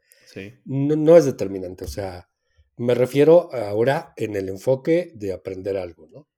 [0.65, 2.31] No, es determinante, o sea,
[2.79, 6.29] me refiero ahora en el enfoque de aprender algo, ¿no?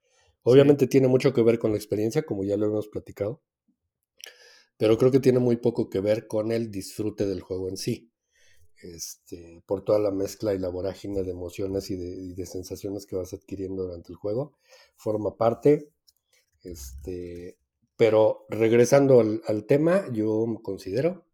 [0.42, 3.40] Obviamente tiene mucho que ver con la experiencia, como ya lo hemos platicado,
[4.76, 8.10] pero creo que tiene muy poco que ver con el disfrute del juego en sí.
[8.84, 11.96] Este, por toda la mezcla y la vorágine de emociones y
[12.34, 14.58] de, sensaciones que vas adquiriendo durante el juego,
[14.96, 15.90] forma parte.
[16.62, 17.56] Este,
[17.96, 21.24] pero regresando al, al tema, yo considero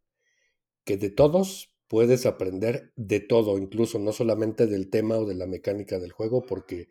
[0.84, 5.46] que de todos puedes aprender de todo, incluso no solamente del tema o de la
[5.46, 6.88] mecánica del juego, porque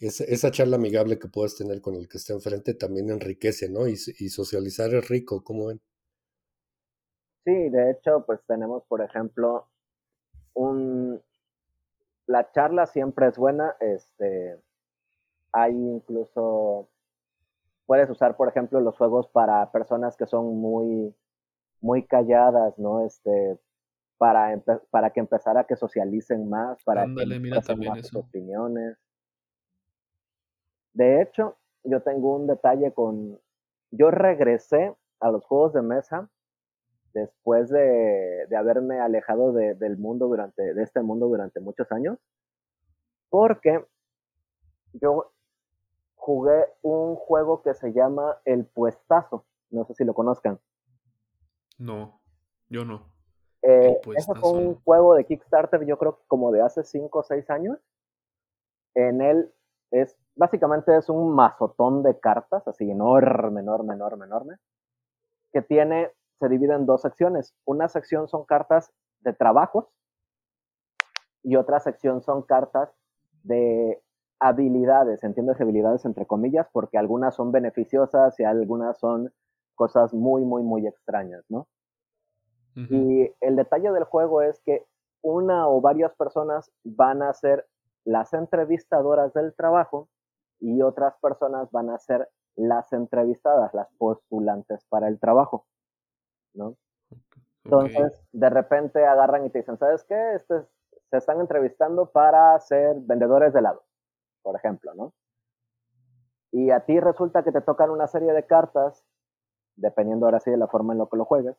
[0.00, 3.86] esa charla amigable que puedes tener con el que está enfrente también enriquece, ¿no?
[3.86, 5.80] Y, socializar es rico, ¿cómo ven?
[7.44, 9.69] Sí, de hecho, pues tenemos, por ejemplo,
[10.54, 11.22] un...
[12.26, 14.60] La charla siempre es buena, este...
[15.52, 16.88] Hay incluso...
[17.86, 21.14] Puedes usar, por ejemplo, los juegos para personas que son muy,
[21.80, 23.04] muy calladas, ¿no?
[23.04, 23.58] Este,
[24.20, 24.60] para,
[24.90, 28.98] para que empezara a que socialicen más, para que mira también más opiniones.
[30.92, 33.40] De hecho, yo tengo un detalle con,
[33.90, 36.28] yo regresé a los juegos de mesa
[37.12, 42.18] después de, de haberme alejado de, del mundo durante, de este mundo durante muchos años,
[43.28, 43.84] porque
[44.92, 45.32] yo
[46.14, 50.58] jugué un juego que se llama El Puestazo, no sé si lo conozcan.
[51.78, 52.20] No,
[52.68, 53.10] yo no.
[53.62, 57.22] Eh, ese fue un juego de Kickstarter, yo creo que como de hace 5 o
[57.22, 57.78] 6 años.
[58.94, 59.52] En él
[59.90, 64.56] es, básicamente es un mazotón de cartas, así enorme, enorme, enorme, enorme,
[65.52, 67.54] que tiene, se divide en dos secciones.
[67.66, 69.86] Una sección son cartas de trabajos
[71.42, 72.90] y otra sección son cartas
[73.42, 74.02] de
[74.40, 79.32] habilidades, entiendes habilidades entre comillas, porque algunas son beneficiosas y algunas son
[79.74, 81.68] cosas muy, muy, muy extrañas, ¿no?
[82.76, 84.86] Y el detalle del juego es que
[85.22, 87.66] una o varias personas van a ser
[88.04, 90.08] las entrevistadoras del trabajo
[90.60, 95.66] y otras personas van a ser las entrevistadas, las postulantes para el trabajo,
[96.54, 96.76] ¿no?
[97.64, 100.34] Entonces, de repente agarran y te dicen, ¿sabes qué?
[100.34, 100.64] Este
[101.10, 103.82] se están entrevistando para ser vendedores de helado,
[104.42, 105.12] por ejemplo, ¿no?
[106.52, 109.04] Y a ti resulta que te tocan una serie de cartas,
[109.76, 111.56] dependiendo ahora sí de la forma en lo que lo juegues,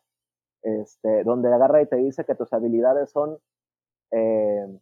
[0.64, 3.40] este, donde agarra y te dice que tus habilidades son
[4.12, 4.80] eh,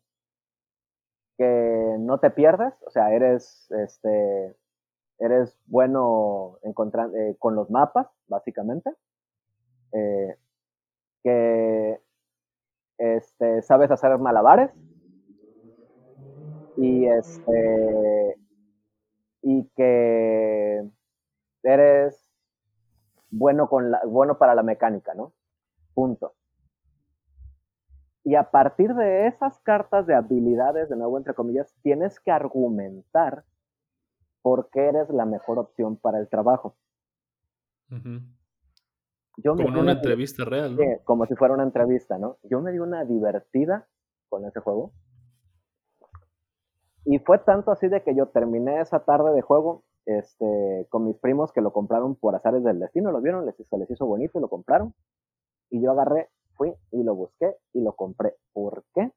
[1.37, 4.55] que no te pierdas, o sea, eres, este,
[5.19, 8.91] eres bueno eh, con los mapas, básicamente,
[9.91, 10.37] eh,
[11.23, 12.01] que
[12.97, 14.71] este, sabes hacer malabares
[16.77, 18.37] y este
[19.41, 20.89] y que
[21.63, 22.29] eres
[23.29, 25.33] bueno con la, bueno para la mecánica, ¿no?
[25.93, 26.33] Punto.
[28.23, 33.43] Y a partir de esas cartas de habilidades, de nuevo entre comillas, tienes que argumentar
[34.41, 36.75] por qué eres la mejor opción para el trabajo.
[39.43, 40.83] Yo como una, entrevista real, ¿no?
[41.05, 42.37] como si fuera una entrevista, ¿no?
[42.43, 43.87] Yo me di una divertida
[44.27, 44.91] con ese juego.
[47.05, 51.17] Y fue tanto así de que yo terminé esa tarde de juego este, con mis
[51.17, 54.37] primos que lo compraron por azares del destino, lo vieron, les, se les hizo bonito
[54.37, 54.93] y lo compraron.
[55.69, 58.35] Y yo agarré, fui y lo busqué y lo compré.
[58.53, 59.11] ¿Por qué?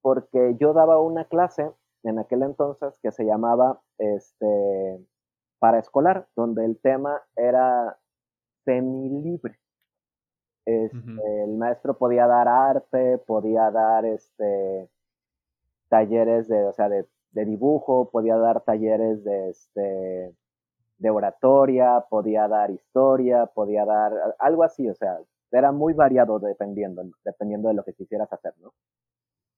[0.00, 1.70] Porque yo daba una clase
[2.04, 5.06] en aquel entonces que se llamaba este,
[5.58, 7.98] para escolar, donde el tema era
[8.64, 9.58] semi-libre.
[10.64, 14.88] Este, El maestro podía dar arte, podía dar este,
[15.88, 20.34] talleres de, o sea, de, de dibujo, podía dar talleres de, este,
[20.98, 25.18] de oratoria, podía dar historia, podía dar algo así, o sea,
[25.50, 28.72] era muy variado dependiendo, dependiendo de lo que quisieras hacer, ¿no?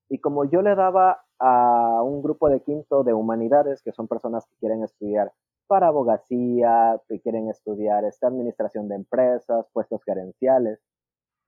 [0.08, 4.46] Y como yo le daba a un grupo de quinto de humanidades, que son personas
[4.46, 5.32] que quieren estudiar
[5.66, 10.80] para abogacía, que quieren estudiar esta administración de empresas, puestos gerenciales,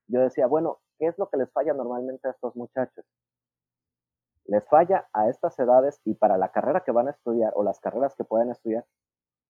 [0.08, 3.04] yo decía, bueno, ¿qué es lo que les falla normalmente a estos muchachos?
[4.44, 7.80] Les falla a estas edades y para la carrera que van a estudiar o las
[7.80, 8.86] carreras que pueden estudiar,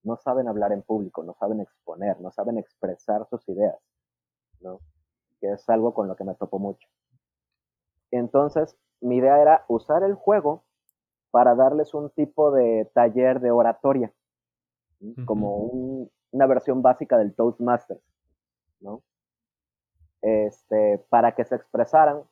[0.02, 3.78] no saben hablar en público, no saben exponer, no saben expresar sus ideas,
[4.60, 4.80] ¿no?
[5.40, 6.88] Que es algo con lo que me topo mucho.
[8.10, 10.64] Entonces, mi idea era usar el juego
[11.30, 14.12] para darles un tipo de taller de oratoria,
[15.24, 18.02] como una versión básica del Toastmasters,
[18.80, 19.02] ¿no?
[20.22, 22.22] Este, para que se expresaran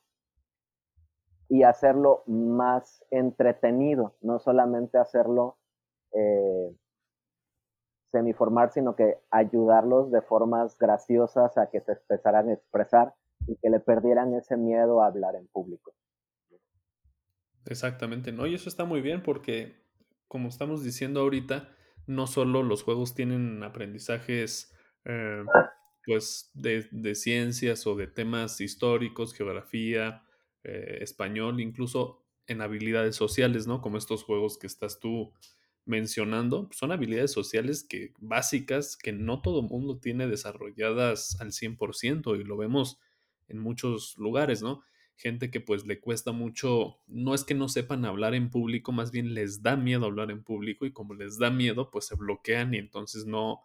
[1.49, 5.59] y hacerlo más entretenido, no solamente hacerlo
[6.13, 6.75] eh,
[8.11, 13.15] semiformar, sino que ayudarlos de formas graciosas a que se empezaran a expresar
[13.47, 15.93] y que le perdieran ese miedo a hablar en público.
[17.67, 18.47] Exactamente, ¿no?
[18.47, 19.75] Y eso está muy bien porque,
[20.29, 21.69] como estamos diciendo ahorita,
[22.07, 25.45] no solo los juegos tienen aprendizajes eh,
[26.05, 30.23] pues de, de, ciencias o de temas históricos, geografía,
[30.63, 33.81] eh, español, incluso en habilidades sociales, ¿no?
[33.81, 35.33] Como estos juegos que estás tú
[35.87, 42.45] mencionando, son habilidades sociales que básicas que no todo mundo tiene desarrolladas al 100% y
[42.45, 42.99] lo vemos
[43.49, 44.83] en muchos lugares, ¿no?
[45.17, 49.13] Gente que pues le cuesta mucho, no es que no sepan hablar en público, más
[49.13, 52.75] bien les da miedo hablar en público y como les da miedo, pues se bloquean
[52.75, 53.63] y entonces no,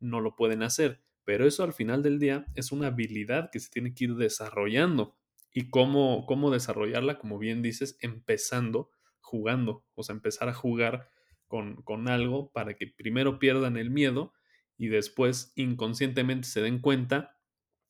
[0.00, 1.00] no lo pueden hacer.
[1.24, 5.16] Pero eso al final del día es una habilidad que se tiene que ir desarrollando.
[5.52, 7.18] ¿Y cómo, cómo desarrollarla?
[7.18, 11.10] Como bien dices, empezando jugando, o sea, empezar a jugar
[11.46, 14.32] con, con algo para que primero pierdan el miedo
[14.76, 17.36] y después inconscientemente se den cuenta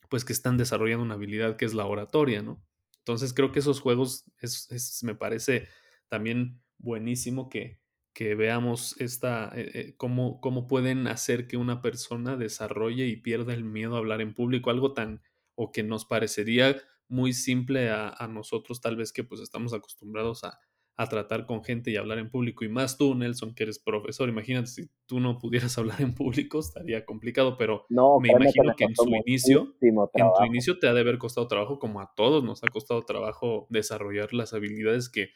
[0.09, 2.65] pues que están desarrollando una habilidad que es la oratoria, ¿no?
[3.09, 5.69] Entonces creo que esos juegos es, me parece
[6.09, 7.81] también buenísimo que,
[8.13, 13.55] que veamos esta, eh, eh, cómo, cómo pueden hacer que una persona desarrolle y pierda
[13.55, 15.23] el miedo a hablar en público, algo tan,
[15.55, 16.77] o que nos parecería
[17.09, 20.61] muy simple a, a nosotros, tal vez que pues estamos acostumbrados a,
[20.99, 22.65] a tratar con gente y hablar en público.
[22.65, 24.29] Y más tú, Nelson, que eres profesor.
[24.29, 28.85] Imagínate si tú no pudieras hablar en público, estaría complicado, pero no, me imagino que
[28.85, 29.95] en su inicio, en
[30.37, 33.69] tu inicio te ha de haber costado trabajo, como a todos nos ha costado trabajo
[33.71, 35.29] desarrollar las habilidades que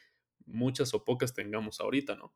[0.45, 2.33] muchas o pocas tengamos ahorita, ¿no?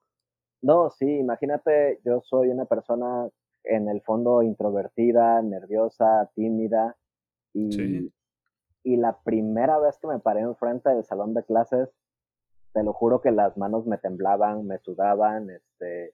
[0.62, 3.28] No, sí, imagínate, yo soy una persona
[3.66, 6.96] en el fondo introvertida, nerviosa, tímida,
[7.54, 8.10] y,
[8.84, 11.90] y la primera vez que me paré enfrente del salón de clases,
[12.78, 16.14] te lo juro que las manos me temblaban, me sudaban, este,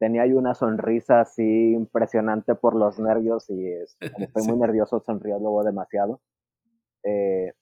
[0.00, 5.62] tenía yo una sonrisa así impresionante por los nervios y estoy muy nervioso, sonrío luego
[5.62, 6.20] demasiado.
[7.04, 7.52] Eh,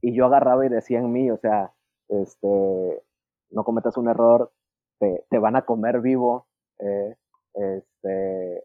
[0.00, 1.72] y yo agarraba y decía en mí, o sea,
[2.08, 3.02] este,
[3.50, 4.52] no cometas un error,
[5.00, 6.46] te, te van a comer vivo,
[6.78, 7.16] eh,
[7.54, 8.62] este,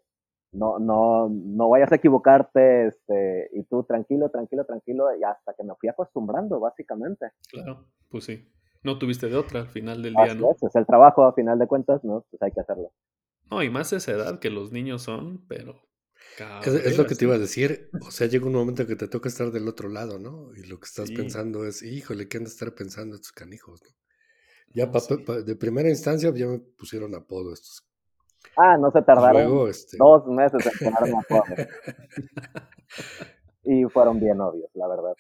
[0.52, 5.64] no, no, no vayas a equivocarte, este, y tú tranquilo, tranquilo, tranquilo, y hasta que
[5.64, 7.32] me fui acostumbrando, básicamente.
[7.50, 8.48] Claro, pues sí.
[8.84, 10.52] No tuviste de otra al final del día, ¿no?
[10.52, 12.26] Es, es el trabajo, a final de cuentas, ¿no?
[12.30, 12.92] Pues hay que hacerlo.
[13.50, 15.82] No, y más esa edad que los niños son, pero...
[16.66, 17.90] Es, lo que te iba a decir.
[18.08, 20.52] O sea, llega un momento que te toca estar del otro lado, ¿no?
[20.56, 23.90] Y lo que estás pensando es, híjole, ¿qué han de estar pensando estos canijos, no?
[24.74, 27.86] Ya de primera instancia ya me pusieron apodo estos.
[28.56, 31.44] Ah, no se tardaron este dos meses en ponerme apodo.
[33.64, 35.14] y fueron bien obvios, la verdad.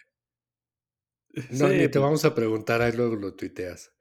[1.51, 2.01] No, ni te pues.
[2.01, 3.93] vamos a preguntar, ahí luego lo tuiteas.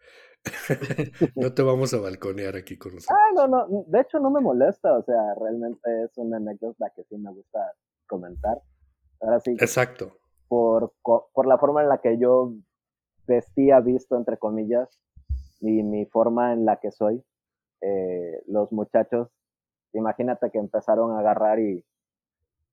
[1.37, 3.19] no te vamos a balconear aquí con nosotros.
[3.19, 7.05] Ah, no, no, de hecho no me molesta, o sea, realmente es una anécdota que
[7.05, 7.75] sí me gusta
[8.07, 8.61] comentar.
[9.21, 9.53] Ahora sí.
[9.53, 10.17] Exacto.
[10.49, 12.55] Por, por la forma en la que yo
[13.27, 14.89] vestía, visto, entre comillas,
[15.61, 17.23] y mi forma en la que soy,
[17.83, 19.29] eh, los muchachos,
[19.93, 21.85] imagínate que empezaron a agarrar y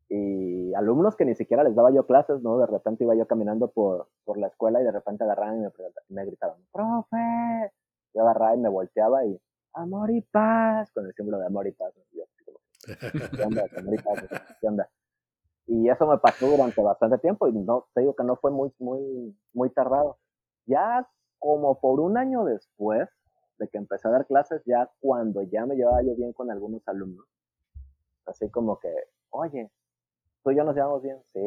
[0.09, 2.57] y alumnos que ni siquiera les daba yo clases, ¿no?
[2.59, 5.71] De repente iba yo caminando por, por la escuela y de repente agarraban y me,
[6.09, 7.71] me gritaban, profe.
[8.13, 9.39] Yo agarraba y me volteaba y,
[9.73, 11.93] amor y paz, con el símbolo de amor y paz.
[12.85, 13.65] ¿Qué onda?
[13.77, 14.23] Amor y paz,
[14.61, 14.89] ¿qué onda?
[15.67, 18.71] Y eso me pasó durante bastante tiempo y no, te digo que no fue muy,
[18.79, 20.17] muy, muy tardado.
[20.65, 21.07] Ya
[21.39, 23.09] como por un año después
[23.59, 26.87] de que empecé a dar clases, ya cuando ya me llevaba yo bien con algunos
[26.87, 27.25] alumnos,
[28.25, 28.93] así como que,
[29.29, 29.69] oye,
[30.47, 31.41] tú y yo nos llevamos bien, sí.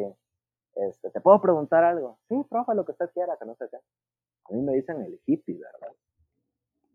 [0.75, 2.19] Este, ¿te puedo preguntar algo?
[2.29, 3.79] Sí, profe, lo que usted quiera, que no sé qué.
[3.79, 5.95] A mí me dicen el hippie, ¿verdad?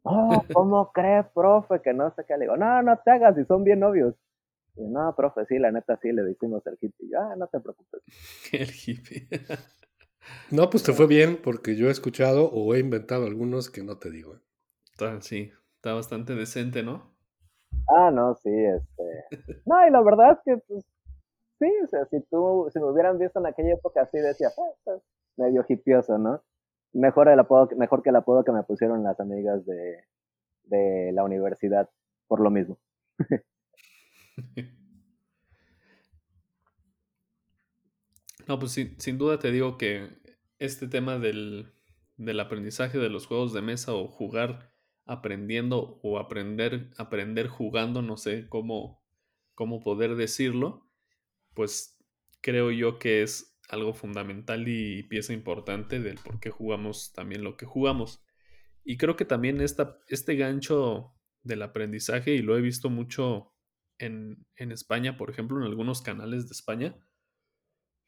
[0.04, 1.82] Oh, ¿cómo cree, profe?
[1.82, 2.38] Que no sé qué.
[2.38, 4.14] Le digo, no, no te hagas, si son bien novios.
[4.76, 7.10] Y no, profe, sí, la neta sí, le decimos el hippie.
[7.10, 8.02] Yo, ah, no te preocupes.
[8.52, 9.28] El hippie.
[10.52, 13.98] no, pues te fue bien, porque yo he escuchado o he inventado algunos que no
[13.98, 14.36] te digo.
[14.92, 17.16] Está, sí, está bastante decente, ¿no?
[17.88, 19.62] Ah, no, sí, este.
[19.66, 20.86] No, y la verdad es que, pues,
[21.60, 24.98] sí, o sea, si tú, si me hubieran visto en aquella época así, decía, ah,
[25.38, 26.42] medio hipioso, ¿no?
[26.94, 30.04] Mejor el apodo, mejor que el apodo que me pusieron las amigas de,
[30.64, 31.90] de la universidad,
[32.28, 32.78] por lo mismo.
[38.48, 40.10] No, pues sin, duda te digo que
[40.60, 41.74] este tema del,
[42.18, 44.72] del, aprendizaje de los juegos de mesa o jugar
[45.06, 49.02] aprendiendo o aprender, aprender jugando, no sé cómo,
[49.56, 50.85] cómo poder decirlo,
[51.56, 51.98] pues
[52.42, 57.58] creo yo que es algo fundamental y pieza importante del por qué jugamos también lo
[57.58, 58.24] que jugamos.
[58.84, 63.54] Y creo que también esta, este gancho del aprendizaje, y lo he visto mucho
[63.98, 66.96] en, en España, por ejemplo, en algunos canales de España,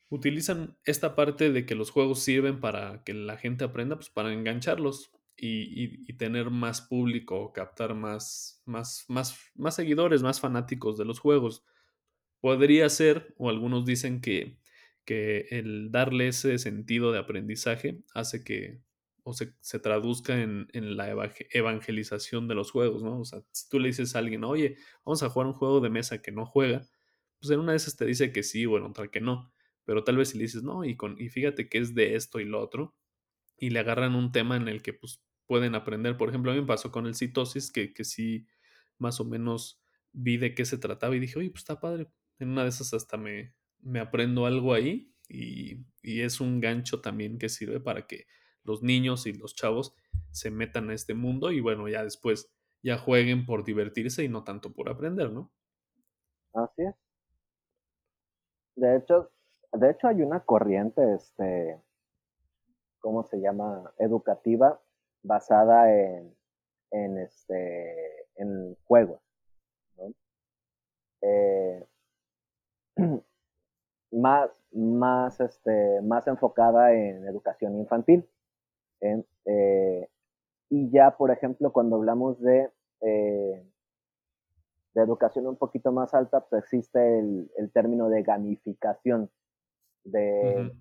[0.09, 4.31] utilizan esta parte de que los juegos sirven para que la gente aprenda, pues para
[4.31, 11.19] engancharlos y, tener más público, captar más, más, más, más seguidores, más fanáticos de los
[11.19, 11.63] juegos.
[12.41, 14.57] Podría ser, o algunos dicen que,
[15.05, 18.81] que el darle ese sentido de aprendizaje hace que
[19.23, 21.09] o se, se traduzca en, en, la
[21.51, 23.19] evangelización de los juegos, ¿no?
[23.19, 25.89] O sea, si tú le dices a alguien, oye, vamos a jugar un juego de
[25.89, 26.87] mesa que no juega,
[27.39, 29.51] pues en una de esas te dice que sí, o en otra que no.
[29.83, 32.39] Pero tal vez si le dices, no, y, con, y fíjate que es de esto
[32.39, 32.95] y lo otro,
[33.57, 36.15] y le agarran un tema en el que pues pueden aprender.
[36.17, 38.47] Por ejemplo, a mí me pasó con el citosis, que, que sí
[38.97, 39.81] más o menos
[40.13, 42.07] vi de qué se trataba y dije, oye, pues está padre.
[42.39, 47.01] En una de esas hasta me, me aprendo algo ahí y, y es un gancho
[47.01, 48.25] también que sirve para que
[48.63, 49.95] los niños y los chavos
[50.31, 52.51] se metan a este mundo y bueno, ya después
[52.83, 55.51] ya jueguen por divertirse y no tanto por aprender, ¿no?
[56.53, 56.95] Así es.
[58.75, 59.31] De hecho,
[59.73, 61.81] de hecho hay una corriente, este,
[62.99, 63.91] ¿cómo se llama?
[63.97, 64.79] Educativa
[65.23, 66.35] basada en,
[66.91, 69.21] en este, en juegos,
[69.97, 70.13] ¿no?
[71.21, 71.85] Eh,
[74.11, 78.27] más, más, este, más enfocada en educación infantil.
[79.01, 80.09] Eh,
[80.69, 82.69] y ya, por ejemplo, cuando hablamos de,
[83.01, 83.65] eh,
[84.93, 89.29] de educación un poquito más alta, pues existe el, el término de gamificación,
[90.03, 90.71] de,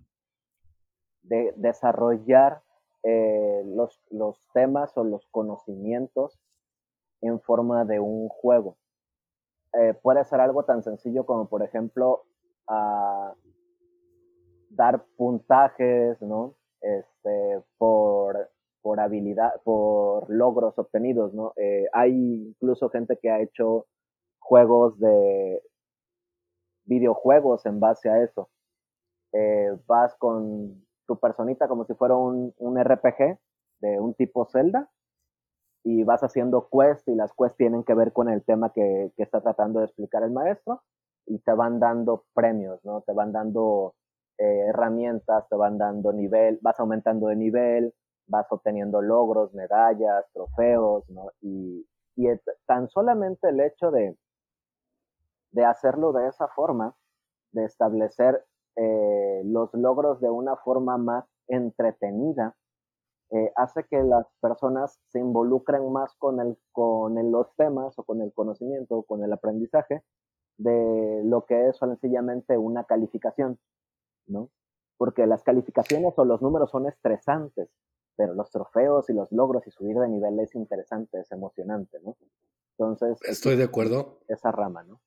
[1.22, 2.62] de desarrollar
[3.02, 6.40] eh, los, los temas o los conocimientos
[7.20, 8.76] en forma de un juego.
[10.02, 12.24] Puede ser algo tan sencillo como, por ejemplo,
[14.76, 16.54] dar puntajes, ¿no?
[16.80, 18.50] Este, por,
[18.82, 21.52] por habilidad, por logros obtenidos, ¿no?
[21.56, 22.12] Eh, hay
[22.48, 23.86] incluso gente que ha hecho
[24.38, 25.62] juegos de
[26.84, 28.48] videojuegos en base a eso.
[29.32, 33.38] Eh, vas con tu personita como si fuera un, un RPG
[33.80, 34.88] de un tipo Zelda
[35.88, 39.22] y vas haciendo quests y las quests tienen que ver con el tema que, que
[39.22, 40.82] está tratando de explicar el maestro
[41.26, 43.02] y te van dando premios, ¿no?
[43.02, 43.94] Te van dando
[44.36, 47.94] eh, herramientas, te van dando nivel, vas aumentando de nivel,
[48.26, 51.30] vas obteniendo logros, medallas, trofeos, ¿no?
[51.40, 52.26] Y, y
[52.66, 54.18] tan solamente el hecho de,
[55.52, 56.96] de hacerlo de esa forma,
[57.52, 62.56] de establecer eh, los logros de una forma más entretenida,
[63.30, 68.22] eh, hace que las personas se involucren más con, el, con los temas o con
[68.22, 70.02] el conocimiento o con el aprendizaje
[70.58, 73.58] de lo que es sencillamente una calificación,
[74.26, 74.50] ¿no?
[74.96, 77.68] Porque las calificaciones o los números son estresantes,
[78.16, 82.16] pero los trofeos y los logros y subir de nivel es interesante, es emocionante, ¿no?
[82.78, 83.18] Entonces...
[83.28, 84.20] Estoy de acuerdo.
[84.28, 85.00] Esa rama, ¿no?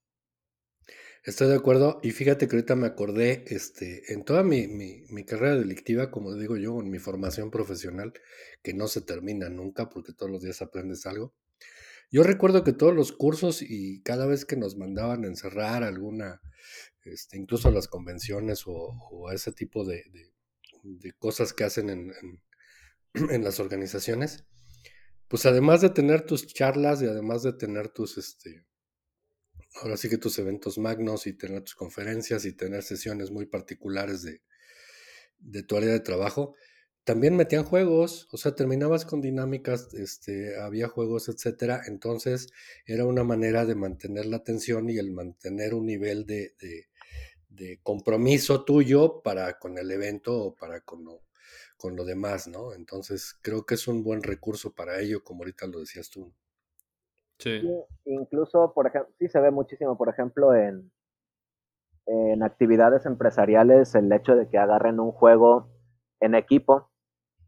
[1.23, 1.99] Estoy de acuerdo.
[2.01, 6.33] Y fíjate que ahorita me acordé, este, en toda mi, mi, mi, carrera delictiva, como
[6.35, 8.13] digo yo, en mi formación profesional,
[8.63, 11.33] que no se termina nunca porque todos los días aprendes algo.
[12.11, 16.41] Yo recuerdo que todos los cursos y cada vez que nos mandaban a encerrar alguna,
[17.03, 20.03] este, incluso las convenciones o, ese tipo de,
[20.83, 22.13] de, cosas que hacen en,
[23.29, 24.45] en, las organizaciones,
[25.27, 28.65] pues además de tener tus charlas y además de tener tus, este,
[29.81, 34.23] ahora sí que tus eventos magnos y tener tus conferencias y tener sesiones muy particulares
[34.23, 34.41] de,
[35.39, 36.55] de tu área de trabajo,
[37.09, 41.81] también metían juegos, o sea, terminabas con dinámicas, este, había juegos, etcétera.
[41.87, 42.49] Entonces,
[42.85, 46.53] era una manera de mantener la atención y el mantener un nivel de,
[47.49, 51.23] de, compromiso tuyo para con el evento o para con lo,
[51.77, 52.73] con lo demás, ¿no?
[52.75, 56.31] Entonces, creo que es un buen recurso para ello, como ahorita lo decías tú.
[57.39, 57.61] Sí.
[58.05, 60.91] incluso, por ejemplo, sí se ve muchísimo, por ejemplo, en,
[62.05, 65.69] en actividades empresariales, el hecho de que agarren un juego
[66.19, 66.89] en equipo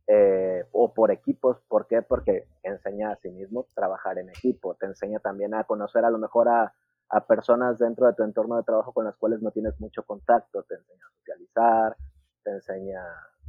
[0.07, 1.57] eh, o por equipos.
[1.67, 2.01] ¿Por qué?
[2.01, 6.17] Porque enseña a sí mismo trabajar en equipo, te enseña también a conocer a lo
[6.17, 6.73] mejor a,
[7.09, 10.63] a personas dentro de tu entorno de trabajo con las cuales no tienes mucho contacto,
[10.63, 11.97] te enseña a socializar,
[12.43, 13.01] te enseña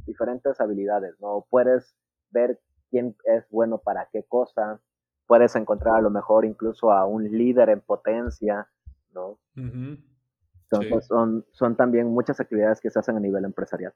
[0.05, 1.45] diferentes habilidades, ¿no?
[1.49, 1.95] Puedes
[2.31, 4.79] ver quién es bueno para qué cosa,
[5.27, 8.67] puedes encontrar a lo mejor incluso a un líder en potencia,
[9.13, 9.39] ¿no?
[9.55, 13.93] Entonces son, son también muchas actividades que se hacen a nivel empresarial.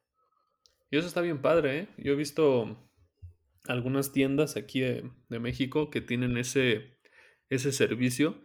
[0.89, 1.88] Y eso está bien padre, ¿eh?
[1.97, 2.78] Yo he visto
[3.67, 6.97] algunas tiendas aquí de, México que tienen ese,
[7.49, 8.36] ese servicio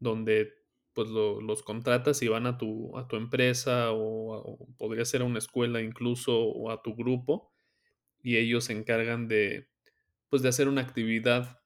[0.00, 0.52] donde
[0.94, 5.38] pues los contratas y van a tu, a tu empresa o, podría ser a una
[5.38, 7.52] escuela incluso o a tu grupo
[8.20, 9.68] y ellos se encargan de
[10.28, 11.60] pues de hacer una actividad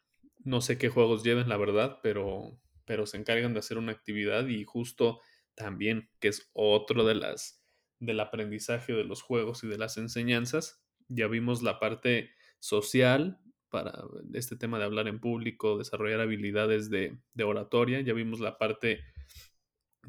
[0.44, 4.46] no sé qué juegos lleven la verdad pero pero se encargan de hacer una actividad
[4.46, 5.20] y justo
[5.54, 7.62] también que es otro de las
[8.02, 10.82] del aprendizaje de los juegos y de las enseñanzas.
[11.08, 17.16] Ya vimos la parte social para este tema de hablar en público, desarrollar habilidades de,
[17.42, 18.00] oratoria.
[18.00, 19.00] Ya vimos la parte,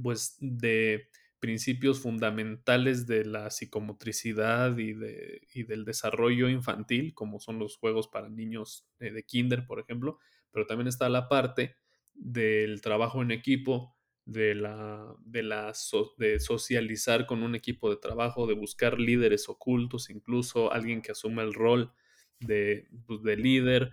[0.02, 1.08] pues, de
[1.44, 8.08] principios fundamentales de la psicomotricidad y, de, y del desarrollo infantil, como son los juegos
[8.08, 10.20] para niños de, de kinder, por ejemplo.
[10.52, 11.76] Pero también está la parte
[12.14, 15.74] del trabajo en equipo, de la, de la
[16.18, 21.42] de socializar con un equipo de trabajo, de buscar líderes ocultos, incluso alguien que asuma
[21.42, 21.92] el rol
[22.40, 23.92] de, pues, de líder.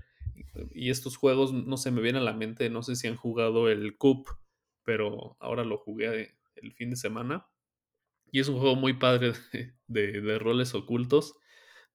[0.70, 3.68] Y estos juegos no se me vienen a la mente, no sé si han jugado
[3.68, 4.28] el CUP,
[4.84, 7.46] pero ahora lo jugué el fin de semana.
[8.32, 9.32] Y es un juego muy padre
[9.88, 11.34] de, de roles ocultos,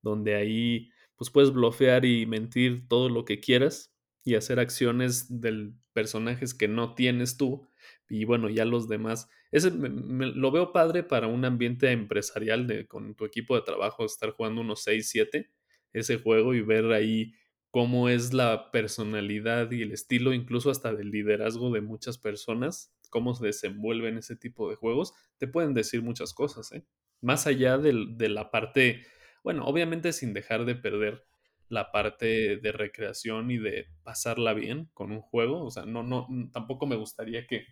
[0.02, 3.94] donde ahí pues puedes bloquear y mentir todo lo que quieras
[4.24, 7.70] y hacer acciones del personajes que no tienes tú
[8.10, 9.30] y bueno, ya los demás.
[9.52, 14.32] Ese lo veo padre para un ambiente empresarial de con tu equipo de trabajo, estar
[14.32, 15.52] jugando unos 6, 7,
[15.94, 17.34] ese juego y ver ahí
[17.72, 23.34] cómo es la personalidad y el estilo, incluso hasta del liderazgo de muchas personas, cómo
[23.34, 26.86] se desenvuelven ese tipo de juegos, te pueden decir muchas cosas, ¿eh?
[27.22, 29.06] Más allá de la parte,
[29.44, 31.26] bueno, obviamente sin dejar de perder
[31.70, 36.28] la parte de recreación y de pasarla bien con un juego, o sea, no, no,
[36.52, 37.66] tampoco me gustaría que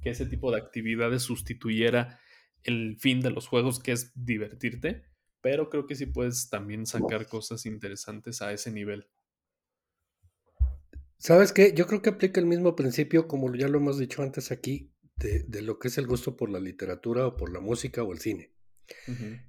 [0.00, 2.20] que ese tipo de actividades sustituyera
[2.62, 5.04] el fin de los juegos, que es divertirte,
[5.40, 9.08] pero creo que sí puedes también sacar cosas interesantes a ese nivel.
[11.18, 11.72] ¿Sabes qué?
[11.74, 15.62] Yo creo que aplica el mismo principio, como ya lo hemos dicho antes aquí, de,
[15.62, 18.52] lo que es el gusto por la literatura o por la música o el cine.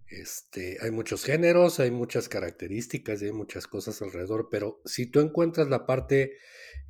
[0.07, 5.20] este, hay muchos géneros, hay muchas características y hay muchas cosas alrededor, pero si tú
[5.20, 6.38] encuentras la parte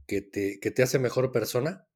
[0.06, 1.88] que te, que te hace mejor persona,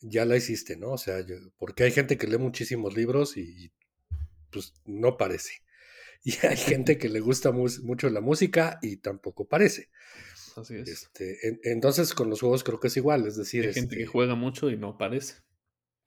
[0.00, 0.92] ya la hiciste, ¿no?
[0.92, 1.24] O sea,
[1.58, 3.72] porque hay gente que lee muchísimos libros y
[4.50, 5.52] pues no parece.
[6.26, 9.90] Y hay gente que le gusta mucho la música y tampoco parece.
[10.56, 10.88] Así es.
[10.88, 13.66] Este, entonces con los juegos creo que es igual, es decir...
[13.66, 15.36] Hay gente que este juega mucho y no parece.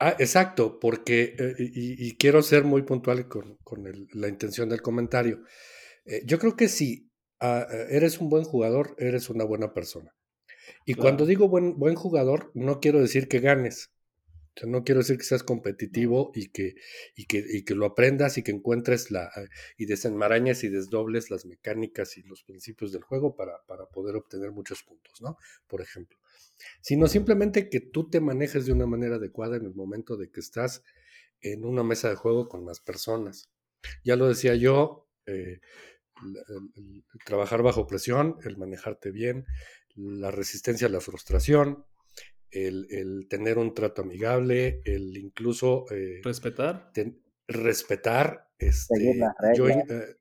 [0.00, 3.58] Ah, exacto, porque, eh, y, quiero ser muy puntual con,
[4.12, 5.42] la intención del comentario.
[6.04, 10.14] Eh, yo creo que si ah, eres un buen jugador, eres una buena persona.
[10.84, 13.90] Y cuando digo buen, buen jugador, no quiero decir que ganes.
[14.66, 16.74] No quiero decir que seas competitivo y que,
[17.14, 19.44] y que, y que lo aprendas y que encuentres la, ah,
[19.76, 24.50] y desenmarañes y desdobles las mecánicas y los principios del juego para, para poder obtener
[24.50, 25.36] muchos puntos, ¿no?
[25.66, 26.18] Por ejemplo.
[26.80, 30.40] Sino simplemente que tú te manejes de una manera adecuada en el momento de que
[30.40, 30.82] estás
[31.40, 33.50] en una mesa de juego con más personas.
[34.02, 35.60] Ya lo decía yo, eh,
[37.24, 39.46] trabajar bajo presión, el manejarte bien,
[39.94, 41.84] la resistencia a la frustración,
[42.50, 45.84] el, tener un trato amigable, el incluso...
[45.90, 46.90] Eh, respetar.
[47.46, 48.48] respetar.
[48.58, 50.16] Este, seguir las reglas.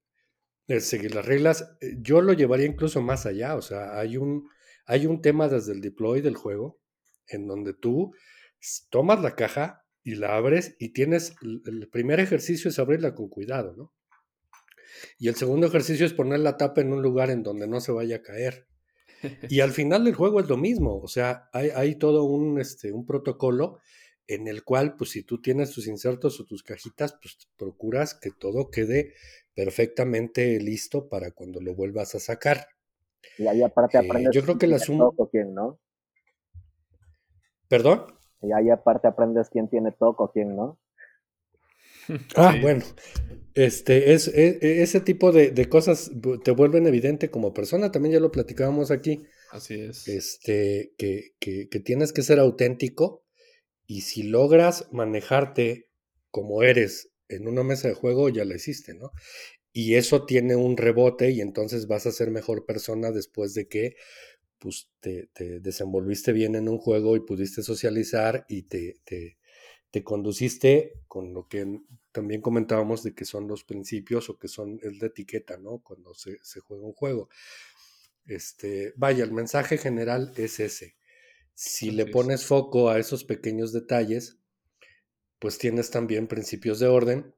[0.68, 1.78] Eh, seguir las reglas.
[1.82, 3.56] Eh, yo lo llevaría incluso más allá.
[3.56, 4.50] O sea, hay un,
[4.86, 6.82] hay un tema desde el deploy del juego
[7.28, 8.14] en donde tú
[8.90, 13.76] tomas la caja y la abres y tienes, el primer ejercicio es abrirla con cuidado,
[13.76, 13.94] ¿no?
[15.18, 17.92] Y el segundo ejercicio es poner la tapa en un lugar en donde no se
[17.92, 18.68] vaya a caer.
[19.50, 22.92] Y al final del juego es lo mismo, o sea, hay, hay todo un, este,
[22.92, 23.80] un protocolo
[24.28, 28.32] en el cual, pues si tú tienes tus insertos o tus cajitas, pues procuras que
[28.32, 29.14] todo quede
[29.56, 32.68] perfectamente listo para cuando lo vuelvas a sacar.
[33.38, 35.10] Y ahí aparte Eh, aprendes yo creo que la suma...
[35.32, 35.80] quién, ¿no?
[37.68, 38.06] ¿Perdón?
[38.42, 40.78] Y ahí aparte aprendes quién tiene todo con quién, ¿no?
[42.36, 42.86] Ah, Sí, bueno,
[43.56, 46.12] este, es, e- e- ese tipo de, de cosas
[46.44, 50.06] te vuelven evidente como persona, también ya lo platicábamos aquí, así es.
[50.06, 53.26] este, que, que, que tienes que ser auténtico
[53.88, 55.90] y si logras manejarte
[56.32, 59.12] como eres en una mesa de juego, ya la hiciste, ¿no?
[59.74, 63.96] Y eso tiene un rebote y entonces vas a ser mejor persona después de que
[64.60, 69.37] pues, te, te desenvolviste bien en un juego y pudiste socializar y te, te,
[69.98, 71.82] te conduciste con lo que
[72.12, 75.80] también comentábamos de que son los principios o que son es la etiqueta, ¿no?
[75.80, 77.30] Cuando se, se juega un juego.
[78.28, 80.98] Este, vaya, el mensaje general es ese.
[81.56, 84.38] Si le pones foco a esos pequeños detalles,
[85.40, 87.34] pues tienes también principios de orden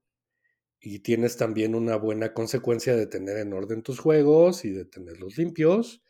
[0.82, 5.38] y tienes también una buena consecuencia de tener en orden tus juegos y de tenerlos
[5.38, 6.03] limpios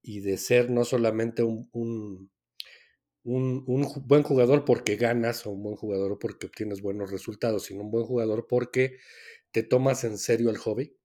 [0.00, 2.30] y de ser no solamente un, un,
[3.28, 3.64] un,
[4.06, 8.04] buen jugador porque ganas o un buen jugador porque obtienes buenos resultados, sino un buen
[8.04, 8.96] jugador porque
[9.52, 10.96] te tomas en serio el hobby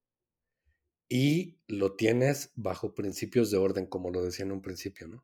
[1.10, 5.24] y lo tienes bajo principios de orden, como lo decía en un principio, ¿no?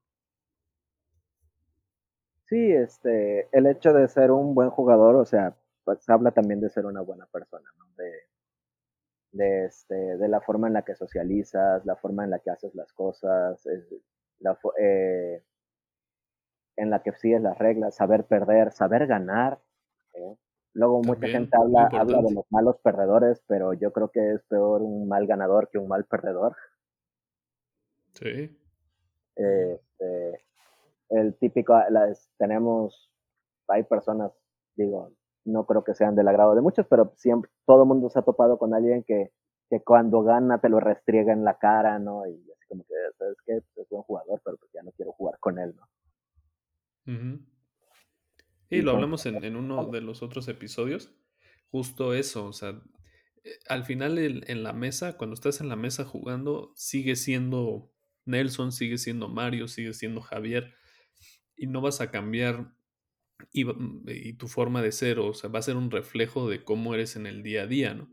[2.45, 6.69] Sí, este, el hecho de ser un buen jugador, o sea, pues habla también de
[6.69, 7.85] ser una buena persona, ¿no?
[9.31, 12.73] De, este, de la forma en la que socializas, la forma en la que haces
[12.75, 13.93] las cosas, es-
[14.39, 15.43] la, eh,
[16.79, 19.59] en la que sigues las reglas, saber perder, saber ganar.
[20.13, 20.35] ¿eh?
[20.73, 24.81] Luego mucha gente habla, habla de los malos perdedores, pero yo creo que es peor
[24.81, 26.55] un mal ganador que un mal perdedor.
[28.13, 28.57] Sí.
[29.35, 30.43] Eh, este,
[31.09, 33.11] el típico, las, tenemos,
[33.67, 34.31] hay personas,
[34.75, 35.11] digo,
[35.45, 38.21] no creo que sean del agrado de muchos, pero siempre, todo el mundo se ha
[38.21, 39.31] topado con alguien que,
[39.69, 42.25] que cuando gana te lo restriega en la cara, ¿no?
[42.25, 43.61] Y así como que, ¿sabes qué?
[43.73, 45.83] Pues es buen jugador, pero pues ya no quiero jugar con él, ¿no?
[48.69, 51.11] Y Y lo hablamos en, en uno de los otros episodios,
[51.71, 52.81] justo eso, o sea,
[53.43, 57.91] eh, al final el- en la mesa, cuando estás en la mesa jugando, sigue siendo
[58.25, 60.73] Nelson, sigue siendo Mario, sigue siendo Javier,
[61.57, 62.73] y no vas a cambiar
[63.53, 66.63] y, mm, y tu forma de ser, o sea, va a ser un reflejo de
[66.63, 68.09] cómo eres en el día a día, ¿no?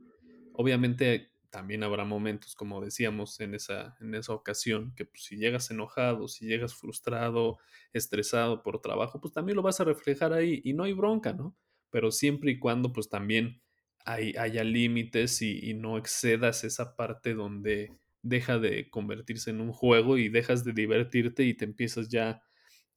[0.55, 5.70] Obviamente también habrá momentos, como decíamos en esa, en esa ocasión, que pues, si llegas
[5.70, 7.59] enojado, si llegas frustrado,
[7.92, 11.57] estresado por trabajo, pues también lo vas a reflejar ahí y no hay bronca, ¿no?
[11.90, 13.62] Pero siempre y cuando pues también
[14.05, 19.72] hay, haya límites y, y no excedas esa parte donde deja de convertirse en un
[19.72, 22.42] juego y dejas de divertirte y te empiezas ya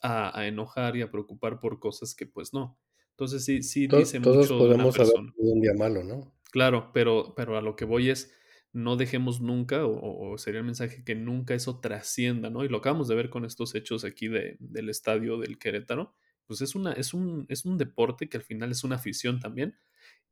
[0.01, 2.79] a, a enojar y a preocupar por cosas que pues no.
[3.11, 5.35] Entonces sí, sí To- dice todos mucho de una podemos haber persona.
[5.35, 6.33] un día malo, ¿no?
[6.51, 8.33] Claro, pero, pero a lo que voy es,
[8.71, 12.63] no dejemos nunca, o, o sería el mensaje que nunca eso trascienda, ¿no?
[12.63, 16.13] Y lo acabamos de ver con estos hechos aquí de, del estadio del Querétaro,
[16.45, 19.77] pues es, una, es, un, es un deporte que al final es una afición también,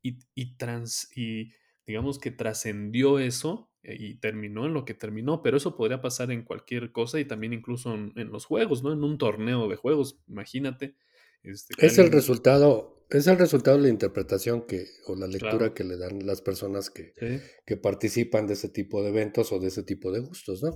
[0.02, 1.52] y, y, trans, y
[1.86, 6.32] digamos que trascendió eso eh, y terminó en lo que terminó, pero eso podría pasar
[6.32, 8.94] en cualquier cosa y también incluso en, en los juegos, ¿no?
[8.94, 10.96] En un torneo de juegos, imagínate.
[11.44, 15.74] Este, Es el resultado, es el resultado de la interpretación que, o la lectura claro,
[15.74, 19.60] que le dan las personas que, sí, que participan de ese tipo de eventos o
[19.60, 20.76] de ese tipo de gustos, ¿no?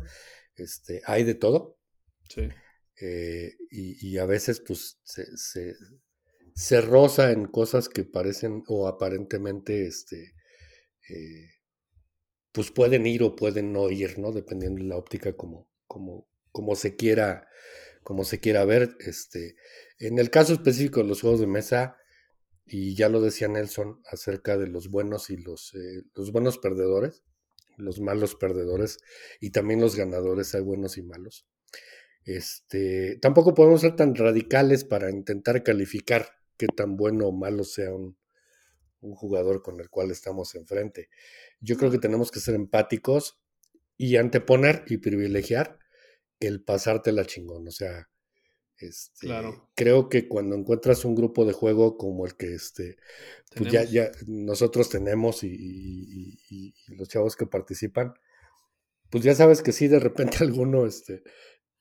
[0.55, 1.77] Este, hay de todo,
[2.29, 2.49] sí,
[3.01, 5.75] eh, y, y a veces pues se, se,
[6.53, 10.33] se roza en cosas que parecen o aparentemente este,
[11.09, 11.49] eh,
[12.51, 14.31] pues pueden ir o pueden no ir, ¿no?
[14.31, 17.47] Dependiendo de la óptica como, como, como se quiera,
[18.03, 18.95] como se quiera ver.
[18.99, 19.55] Este,
[19.99, 21.97] en el caso específico de los juegos de mesa,
[22.73, 27.21] y ya lo decía Nelson acerca de los buenos y los, eh, los buenos perdedores,
[27.75, 28.99] los malos perdedores,
[29.41, 31.45] y también los ganadores, hay buenos y malos.
[32.23, 37.93] Este, tampoco podemos ser tan radicales para intentar calificar qué tan bueno o malo sea
[37.93, 38.17] un,
[39.01, 41.09] un jugador con el cual estamos enfrente.
[41.59, 43.37] Yo creo que tenemos que ser empáticos
[43.97, 45.77] y anteponer y privilegiar
[46.39, 47.67] el pasártela chingón.
[47.67, 48.07] O sea,
[48.87, 52.99] este, claro, creo que cuando encuentras un grupo de juego como el que este,
[53.55, 53.83] pues ya,
[54.27, 58.13] nosotros tenemos y, y- y- y los chavos que participan,
[59.09, 61.23] pues ya sabes que sí, de repente alguno este,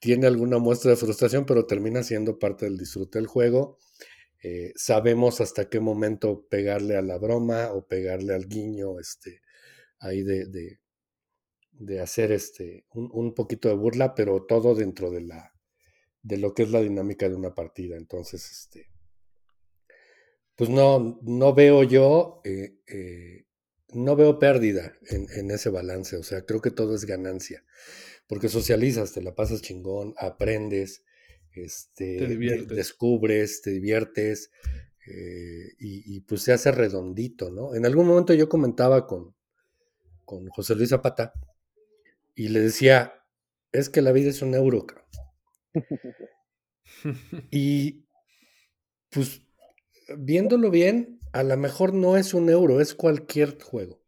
[0.01, 3.79] tiene alguna muestra de frustración, pero termina siendo parte del disfrute del juego.
[4.43, 9.43] Eh, sabemos hasta qué momento pegarle a la broma o pegarle al guiño, este,
[10.01, 10.81] ahí de, de,
[11.73, 15.50] de hacer este, un, un, poquito de burla, pero todo dentro de la
[16.23, 17.97] de lo que es la dinámica de una partida.
[17.97, 18.91] Entonces, este,
[20.57, 23.47] pues no, no veo yo, eh, eh,
[23.93, 26.17] no veo pérdida en, en, ese balance.
[26.17, 27.65] O sea, creo que todo es ganancia.
[28.27, 31.03] Porque socializas, te la pasas chingón, aprendes,
[31.53, 34.51] este, te descubres, te diviertes,
[35.07, 37.75] eh, y, y, pues se hace redondito, ¿no?
[37.75, 39.35] En algún momento yo comentaba con,
[40.25, 41.33] con José Luis Zapata
[42.35, 43.15] y le decía,
[43.73, 44.87] es que la vida es un euro.
[47.51, 48.05] y
[49.11, 49.43] pues
[50.17, 54.03] viéndolo bien, a lo mejor no es un euro, es cualquier juego.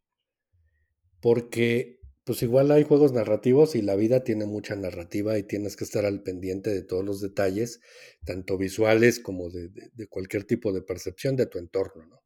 [1.20, 5.84] Porque pues igual hay juegos narrativos y la vida tiene mucha narrativa y tienes que
[5.84, 7.80] estar al pendiente de todos los detalles,
[8.24, 9.70] tanto visuales como de,
[10.08, 12.22] cualquier tipo de percepción de tu entorno, ¿no?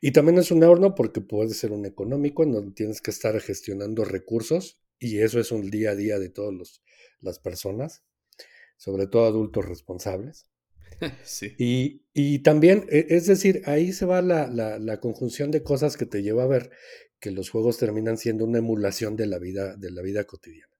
[0.00, 3.38] Y también es un euro porque puede ser un económico en donde tienes que estar
[3.40, 6.80] gestionando recursos y eso es un día a día de todas
[7.20, 8.04] las personas
[8.80, 10.46] sobre todo adultos responsables.
[11.24, 11.54] Sí.
[11.58, 15.96] Y, y, también, e, es decir, ahí se va la, la, la, conjunción de cosas
[15.96, 16.70] que te lleva a ver
[17.20, 20.76] que los juegos terminan siendo una emulación de la vida, de la vida cotidiana.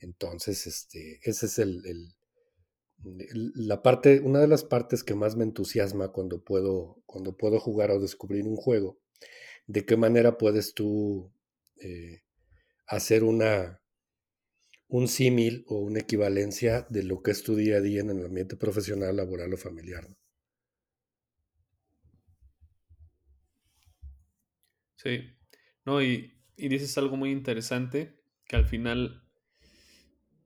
[0.00, 2.14] Entonces, este, ese es el, el,
[3.54, 7.92] la parte, una de las partes que más me entusiasma cuando puedo, cuando puedo jugar
[7.92, 8.98] o descubrir un juego.
[9.68, 11.32] De qué manera puedes tú
[11.76, 12.22] eh,
[12.86, 13.79] hacer una,
[14.90, 18.26] un símil o una equivalencia de lo que es tu día a día en el
[18.26, 20.08] ambiente profesional, laboral o familiar.
[24.96, 25.30] Sí,
[25.86, 29.22] no, y, y, dices algo muy interesante, que al final,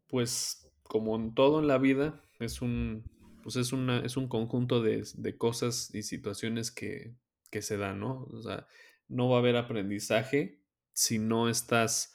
[0.06, 3.04] pues como en todo en la vida, es un,
[3.42, 7.16] pues es una, es un conjunto de, de cosas y situaciones que,
[7.50, 8.24] que se dan, ¿no?
[8.30, 8.68] O sea,
[9.08, 10.60] no va a haber aprendizaje
[10.92, 12.14] si no estás,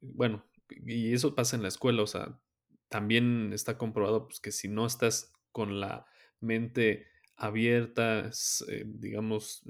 [0.00, 0.49] bueno,
[0.86, 2.40] y eso pasa en la escuela, o sea,
[2.88, 6.06] también está comprobado pues, que si no estás con la
[6.40, 7.06] mente
[7.36, 8.30] abierta,
[8.68, 9.62] eh, digamos,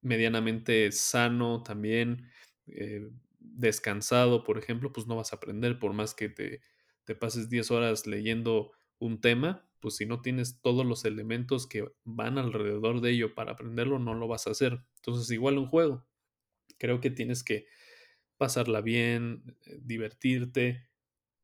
[0.00, 2.30] medianamente sano también,
[2.66, 3.08] eh,
[3.38, 6.60] descansado, por ejemplo, pues no vas a aprender, por más que te,
[7.04, 11.86] te pases 10 horas leyendo un tema, pues si no tienes todos los elementos que
[12.04, 14.80] van alrededor de ello para aprenderlo, no lo vas a hacer.
[14.96, 16.06] Entonces, igual un juego.
[16.78, 17.66] Creo que tienes que
[18.44, 20.86] pasarla bien, eh, divertirte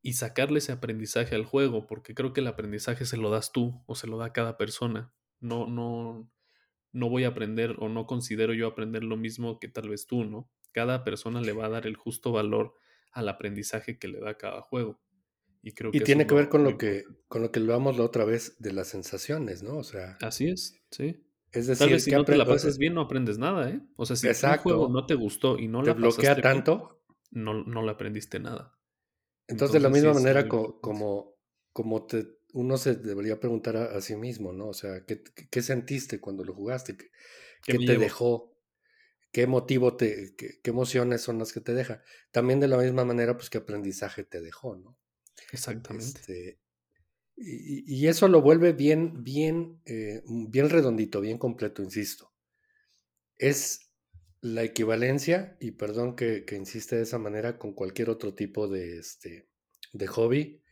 [0.02, 3.82] y sacarle ese aprendizaje al juego, porque creo que el aprendizaje se lo das tú
[3.86, 5.14] o se lo da cada persona.
[5.40, 6.30] No, no,
[6.92, 10.26] no voy a aprender o no considero yo aprender lo mismo que tal vez tú,
[10.26, 10.50] ¿no?
[10.72, 12.74] Cada persona le va a dar el justo valor
[13.12, 15.00] al aprendizaje que le da cada juego.
[15.62, 18.26] Y, creo y tiene que ver con lo que, con lo que hablamos la otra
[18.26, 19.78] vez de las sensaciones, ¿no?
[19.78, 20.18] O sea.
[20.20, 21.24] Así es, sí.
[21.52, 23.80] Es decir, Tal vez si no te la pases bien, no aprendes nada, ¿eh?
[23.96, 27.82] O sea, si el juego no te gustó y no te bloquea tanto, no, no
[27.82, 28.78] le aprendiste nada.
[29.48, 31.34] Entonces, de la misma manera como,
[31.72, 34.68] como te, uno se debería preguntar a, sí mismo, ¿no?
[34.68, 36.96] O sea, ¿qué, qué sentiste cuando lo jugaste?
[36.96, 37.10] ¿Qué,
[37.64, 38.56] ¿Qué te dejó?
[39.32, 42.02] ¿Qué motivo te, qué, qué, emociones son las que te deja?
[42.30, 44.96] También de la misma manera, pues, qué aprendizaje te dejó, ¿no?
[45.52, 46.20] Exactamente.
[46.20, 46.59] Este,
[47.42, 52.34] y, eso lo vuelve bien, bien, eh, bien redondito, bien completo, insisto.
[53.38, 53.90] Es
[54.42, 59.48] la equivalencia, y perdón que, insiste de esa manera, con cualquier otro tipo de, este,
[59.92, 60.62] de hobby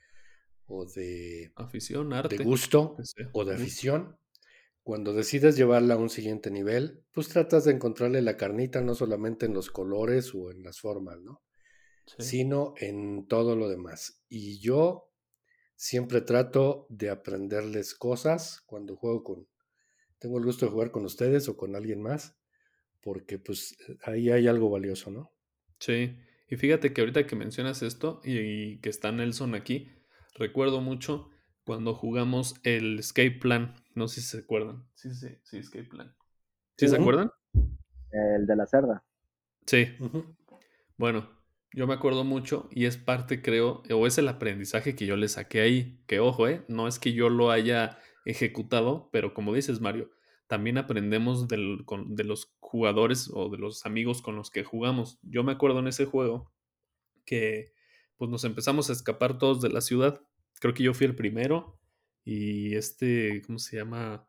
[0.66, 2.96] o de afición, arte, de gusto
[3.32, 4.18] o de afición.
[4.82, 9.46] Cuando decides llevarla a un siguiente nivel, pues tratas de encontrarle la carnita no solamente
[9.46, 11.42] en los colores o en las formas, ¿no?
[12.18, 14.22] Sino en todo lo demás.
[14.28, 15.07] Y yo
[15.80, 19.48] Siempre trato de aprenderles cosas cuando juego con,
[20.18, 22.36] tengo el gusto de jugar con ustedes o con alguien más,
[23.00, 25.32] porque pues ahí hay algo valioso, ¿no?
[25.78, 26.18] Sí,
[26.48, 29.88] y fíjate que ahorita que mencionas esto y, que está Nelson aquí,
[30.34, 31.30] recuerdo mucho
[31.62, 34.84] cuando jugamos el Escape Plan, no sé si se acuerdan.
[34.94, 36.12] Sí, sí, sí, Escape Plan.
[36.76, 37.30] ¿Sí se acuerdan?
[38.10, 39.04] El de la cerda.
[39.64, 39.86] Sí.
[40.96, 41.37] Bueno,
[41.72, 45.28] yo me acuerdo mucho y es parte, creo, o es el aprendizaje que yo le
[45.28, 46.02] saqué ahí.
[46.06, 46.64] Que ojo, ¿eh?
[46.68, 50.10] No es que yo lo haya ejecutado, pero como dices, Mario,
[50.46, 55.18] también aprendemos del, con, de los jugadores o de los amigos con los que jugamos.
[55.22, 56.52] Yo me acuerdo en ese juego
[57.24, 57.72] que
[58.16, 60.20] pues nos empezamos a escapar todos de la ciudad.
[60.60, 61.78] Creo que yo fui el primero
[62.24, 64.27] y este, ¿cómo se llama?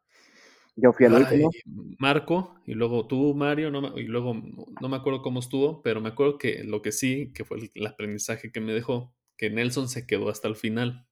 [0.82, 1.50] Yo fui el último.
[1.98, 6.10] Marco, y luego tú, Mario, no y luego no me acuerdo cómo estuvo, pero me
[6.10, 10.08] acuerdo que lo que sí, que fue el, aprendizaje que me dejó, que Nelson se
[10.08, 11.06] quedó hasta el final.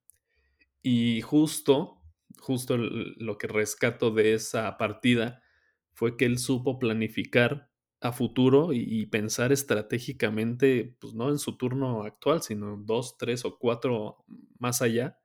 [0.81, 2.01] Y justo,
[2.39, 5.41] justo lo que rescato de esa partida
[5.93, 12.03] fue que él supo planificar a futuro y, pensar estratégicamente, pues no en su turno
[12.03, 14.23] actual, sino dos, tres o cuatro
[14.59, 15.19] más allá.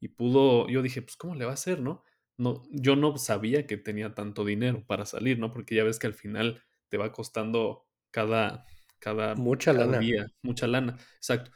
[0.00, 2.02] Y pudo, yo dije, pues ¿cómo le va a hacer, no?
[2.38, 5.50] No, yo no sabía que tenía tanto dinero para salir, ¿no?
[5.50, 8.66] Porque ya ves que al final te va costando cada,
[8.98, 9.98] cada, mucha lana.
[9.98, 11.50] día, mucha lana, exacto.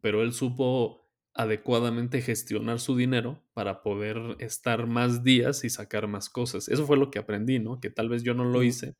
[0.00, 6.28] Pero él supo adecuadamente gestionar su dinero para poder estar más días y sacar más
[6.28, 6.68] cosas.
[6.68, 7.80] Eso fue lo que aprendí, ¿no?
[7.80, 8.96] Que tal vez yo no lo hice,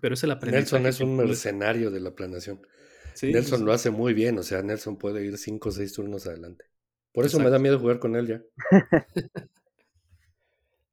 [0.00, 0.82] pero es el aprendizaje.
[0.82, 2.60] Nelson es un mercenario de la planeación.
[3.22, 6.64] Nelson lo hace muy bien, o sea, Nelson puede ir cinco o seis turnos adelante.
[7.12, 8.42] Por eso me da miedo jugar con él ya.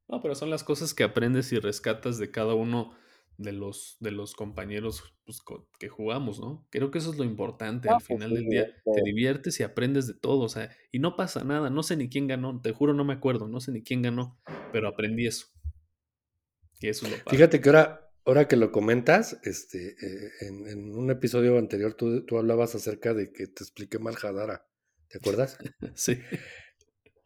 [0.07, 2.95] no, pero son las cosas que aprendes y rescatas de cada uno
[3.37, 5.39] de los, de los compañeros pues,
[5.79, 6.65] que jugamos, ¿no?
[6.69, 7.89] Creo que eso es lo importante.
[7.89, 10.99] Al pues final del día te este diviertes y aprendes de todo, o sea, y
[10.99, 11.69] no pasa nada.
[11.69, 14.39] No sé ni quién ganó, te juro, no me acuerdo, no sé ni quién ganó,
[14.71, 15.47] pero aprendí eso.
[16.79, 21.57] Y eso lo Fíjate que ahora, ahora que lo comentas, este, eh, en, un episodio
[21.57, 24.67] anterior tú, tú, hablabas acerca de que te expliqué mal Hadara.
[25.07, 25.57] ¿Te acuerdas?
[25.95, 26.19] sí.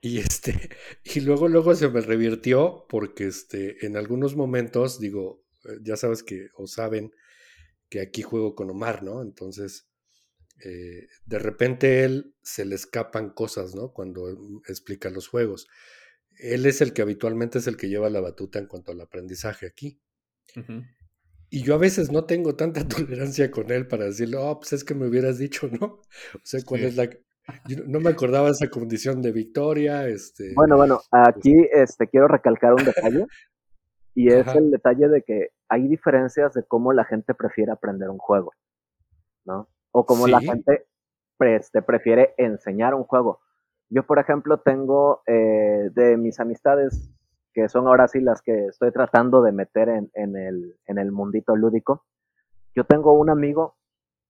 [0.02, 0.54] Y este,
[1.04, 6.24] y luego, luego se me revirtió porque este, en algunos momentos, digo, eh, ya sabes
[6.24, 7.12] que, o saben,
[7.89, 9.22] que aquí juego con Omar, ¿no?
[9.22, 9.89] Entonces,
[10.64, 13.91] eh, de repente él se le escapan cosas, ¿no?
[13.91, 15.68] Cuando explica los juegos.
[16.38, 19.66] Él es el que habitualmente es el que lleva la batuta en cuanto al aprendizaje
[19.66, 20.00] aquí.
[21.50, 24.84] Y yo a veces no tengo tanta tolerancia con él para decirle, oh, pues es
[24.84, 26.02] que me hubieras dicho, ¿no?
[26.36, 27.10] O sea, ¿cuál es la,
[27.88, 30.08] no me acordaba de esa condición de victoria.
[30.08, 33.26] Este, bueno, bueno, aquí este, quiero recalcar un detalle.
[34.16, 38.18] Y es el detalle de que hay diferencias de cómo la gente prefiere aprender un
[38.18, 38.52] juego,
[39.45, 39.70] ¿no?
[39.91, 40.88] O cómo la gente
[41.39, 43.39] este, prefiere enseñar un juego.
[43.89, 47.12] Yo, por ejemplo, tengo eh, de mis amistades,
[47.54, 51.12] que son ahora sí las que estoy tratando de meter en, en, el, en el
[51.12, 52.06] mundito lúdico,
[52.76, 53.78] yo tengo un amigo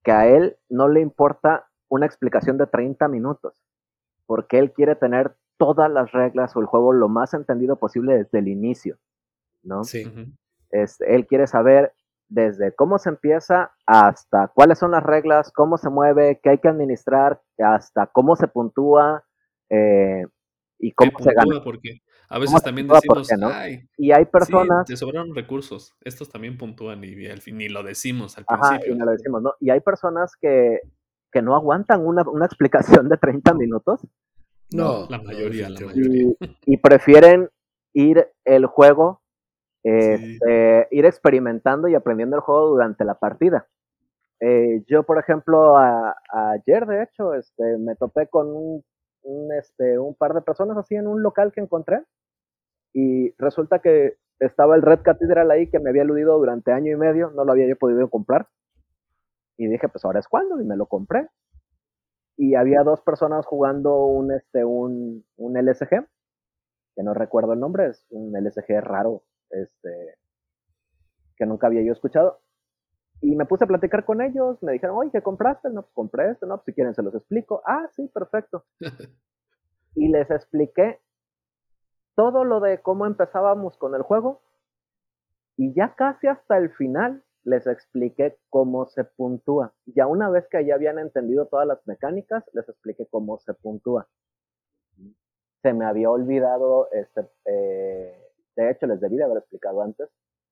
[0.04, 3.62] que a él no le importa una explicación de 30 minutos,
[4.26, 8.40] porque él quiere tener todas las reglas o el juego lo más entendido posible desde
[8.40, 8.98] el inicio,
[9.62, 9.84] ¿no?
[9.84, 10.06] Sí.
[10.72, 11.94] él quiere saber
[12.30, 16.70] desde cómo se empieza hasta cuáles son las reglas, cómo se mueve, qué hay que
[16.70, 19.26] administrar, hasta cómo se puntúa
[19.70, 20.26] eh,
[20.78, 21.62] y cómo se gana.
[21.64, 23.28] Porque a veces también decimos,
[23.98, 24.86] y hay personas...
[24.86, 28.94] te sobraron recursos, estos también puntúan y al fin ni lo decimos al Ajá, principio.
[28.94, 29.54] Y no lo decimos, ¿no?
[29.60, 30.80] Y hay personas que
[31.32, 34.02] que no aguantan una, una explicación de 30 minutos.
[34.72, 36.34] No, la mayoría, la mayoría.
[36.66, 37.50] Y, prefieren
[37.94, 39.22] ir el juego,
[39.84, 43.68] este, ir experimentando y aprendiendo el juego durante la partida.
[44.40, 48.84] Eh, yo, por ejemplo, ayer, de hecho, este, me topé con un,
[49.24, 52.04] un, este, un par de personas así en un local que encontré
[52.94, 56.96] y resulta que estaba el Red Cathedral ahí que me había eludido durante año y
[56.96, 58.48] medio, no lo había yo podido comprar.
[59.60, 61.28] Y dije, pues ahora es cuando, y me lo compré.
[62.38, 66.08] Y había dos personas jugando un, este, un, un LSG,
[66.96, 70.16] que no recuerdo el nombre, es un LSG raro, este,
[71.36, 72.40] que nunca había yo escuchado.
[73.20, 75.70] Y me puse a platicar con ellos, me dijeron, oye, ¿qué compraste?
[75.72, 77.62] No, pues compré este, no, pues si quieren se los explico.
[77.66, 78.64] Ah, sí, perfecto.
[79.96, 81.02] y les expliqué
[82.16, 84.42] todo lo de cómo empezábamos con el juego.
[85.58, 89.74] Y ya casi hasta el final les expliqué cómo se puntúa.
[89.86, 94.08] Ya una vez que ya habían entendido todas las mecánicas, les expliqué cómo se puntúa.
[95.62, 100.10] Se me había olvidado, este, eh, de hecho les debí de haber explicado antes,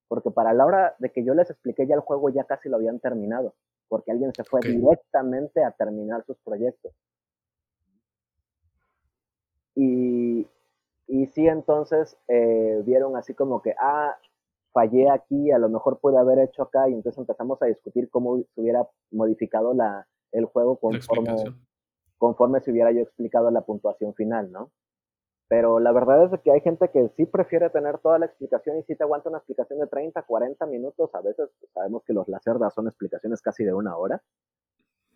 [0.08, 2.78] porque para la hora de que yo les expliqué ya el juego ya casi lo
[2.78, 3.54] habían terminado,
[3.88, 6.94] porque alguien se fue directamente a terminar sus proyectos.
[9.76, 10.48] Y,
[11.08, 14.18] y sí, entonces eh, vieron así como que, ah,
[14.78, 18.38] fallé aquí, a lo mejor puede haber hecho acá, y entonces empezamos a discutir cómo
[18.54, 21.34] se hubiera modificado la, el juego conforme,
[22.20, 24.72] conforme se hubiera yo explicado la puntuación final, ¿no?
[25.50, 28.84] Pero la verdad es que hay gente que sí prefiere tener toda la explicación y
[28.84, 31.10] sí te aguanta una explicación de 30, 40 minutos.
[31.16, 34.22] A veces sabemos que los lacerdas son explicaciones casi de una hora.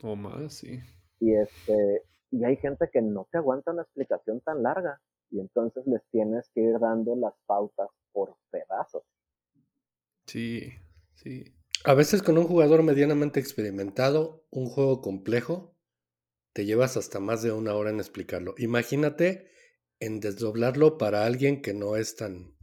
[0.01, 0.80] O más, sí.
[1.20, 5.01] Y, este, y hay gente que no te aguanta una explicación tan larga.
[5.32, 9.03] Y entonces les tienes que ir dando las pautas por pedazos.
[10.32, 10.72] Sí,
[11.16, 11.44] sí.
[11.84, 15.76] A veces con un jugador medianamente experimentado, un juego complejo,
[16.54, 18.56] te llevas hasta más de una hora en explicarlo.
[18.58, 19.52] Imagínate
[20.00, 22.56] en desdoblarlo para alguien que no es tan,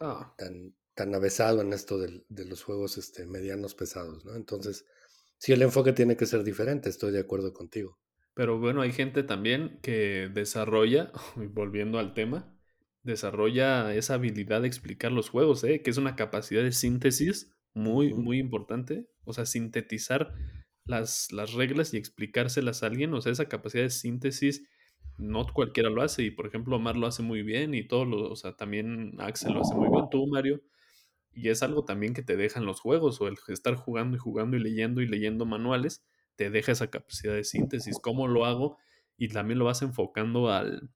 [0.00, 0.34] ah.
[0.38, 4.34] tan, tan avesado en esto de, los juegos este, medianos pesados, ¿no?
[4.34, 4.86] Entonces,
[5.36, 7.98] sí, el enfoque tiene que ser diferente, estoy de acuerdo contigo.
[8.32, 12.58] Pero bueno, hay gente también que desarrolla, volviendo al tema,
[13.02, 15.82] desarrolla esa habilidad de explicar los juegos, ¿eh?
[15.82, 19.08] que es una capacidad de síntesis muy, muy importante.
[19.24, 20.34] O sea, sintetizar
[20.84, 23.14] las, las reglas y explicárselas a alguien.
[23.14, 24.64] O sea, esa capacidad de síntesis
[25.18, 26.22] no cualquiera lo hace.
[26.22, 29.52] Y por ejemplo, Omar lo hace muy bien y todo lo, o sea, también Axel
[29.52, 30.62] lo hace muy bien, tú, Mario.
[31.32, 34.56] Y es algo también que te dejan los juegos o el estar jugando y jugando
[34.56, 36.04] y leyendo y leyendo manuales,
[36.36, 37.98] te deja esa capacidad de síntesis.
[38.00, 38.78] ¿Cómo lo hago?
[39.16, 40.90] Y también lo vas enfocando al,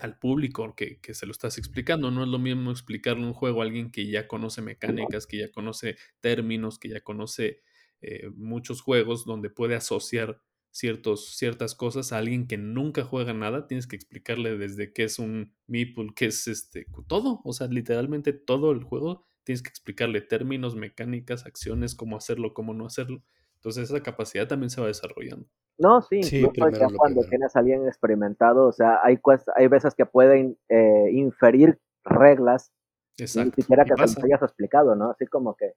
[0.00, 2.10] al público que, que, se lo estás explicando.
[2.10, 5.50] No es lo mismo explicarle un juego a alguien que ya conoce mecánicas, que ya
[5.50, 7.62] conoce términos, que ya conoce
[8.02, 10.40] eh, muchos juegos donde puede asociar
[10.70, 13.66] ciertos, ciertas cosas a alguien que nunca juega nada.
[13.66, 17.40] Tienes que explicarle desde qué es un meeple, qué es este, todo.
[17.44, 19.26] O sea, literalmente todo el juego.
[19.44, 23.22] Tienes que explicarle términos, mecánicas, acciones, cómo hacerlo, cómo no hacerlo.
[23.60, 25.46] Entonces esa capacidad también se va desarrollando.
[25.76, 29.18] No, sí, incluso ya cuando tienes a alguien experimentado, o sea, hay,
[29.54, 32.72] hay veces que pueden eh, inferir reglas
[33.18, 33.52] Exacto.
[33.56, 35.10] ni siquiera que se los hayas explicado, ¿no?
[35.10, 35.74] Así como que,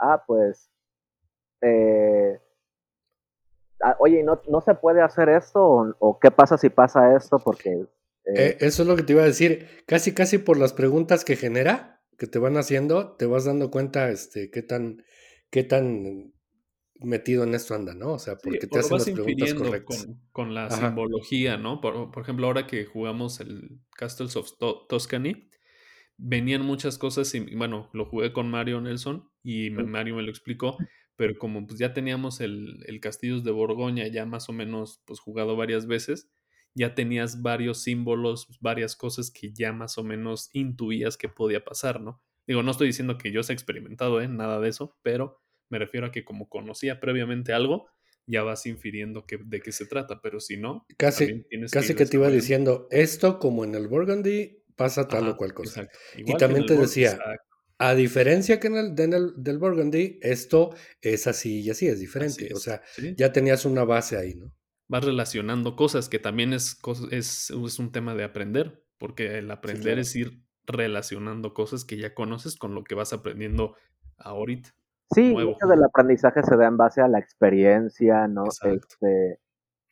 [0.00, 0.70] ah, pues,
[1.62, 2.40] eh,
[3.80, 5.94] ah, oye, ¿no, ¿no se puede hacer esto?
[6.00, 7.38] O, qué pasa si pasa esto?
[7.38, 7.70] Porque...
[8.24, 9.68] Eh, eh, eso es lo que te iba a decir.
[9.86, 14.08] Casi, casi por las preguntas que genera, que te van haciendo, te vas dando cuenta
[14.10, 15.04] este, qué tan,
[15.50, 16.33] qué tan
[17.00, 18.12] metido en esto anda, ¿no?
[18.12, 20.06] O sea, porque te hacen las preguntas correctas.
[20.06, 21.80] Con, con la simbología, ¿no?
[21.80, 24.50] Por, por, ejemplo, ahora que jugamos el Castles of
[24.88, 25.48] Toscany,
[26.16, 30.76] venían muchas cosas y, bueno, lo jugué con Mario Nelson y Mario me lo explicó,
[31.16, 35.20] pero como pues ya teníamos el, el Castillos de Borgoña ya más o menos pues
[35.20, 36.30] jugado varias veces,
[36.74, 42.00] ya tenías varios símbolos, varias cosas que ya más o menos intuías que podía pasar,
[42.00, 42.20] ¿no?
[42.46, 44.34] Digo, no estoy diciendo que yo se experimentado en ¿eh?
[44.34, 45.40] nada de eso, pero
[45.70, 47.88] me refiero a que como conocía previamente algo,
[48.26, 52.16] ya vas infiriendo que, de qué se trata, pero si no, casi, casi que, te
[52.16, 55.88] iba diciendo, esto como en el Burgundy pasa tal o cual cosa.
[56.16, 57.18] Y también te decía,
[57.78, 62.52] a diferencia que en el, del Burgundy, esto es así y así, es diferente.
[62.54, 62.82] o sea,
[63.16, 64.52] ya tenías una base ahí, ¿no?
[64.86, 66.78] Vas relacionando cosas que también es,
[67.10, 72.14] es, es un tema de aprender, porque el aprender es ir relacionando cosas que ya
[72.14, 73.76] conoces con lo que vas aprendiendo
[74.18, 74.74] ahorita.
[75.12, 78.44] Sí, mucho del aprendizaje se da en base a la experiencia, ¿no?
[78.44, 79.38] Este,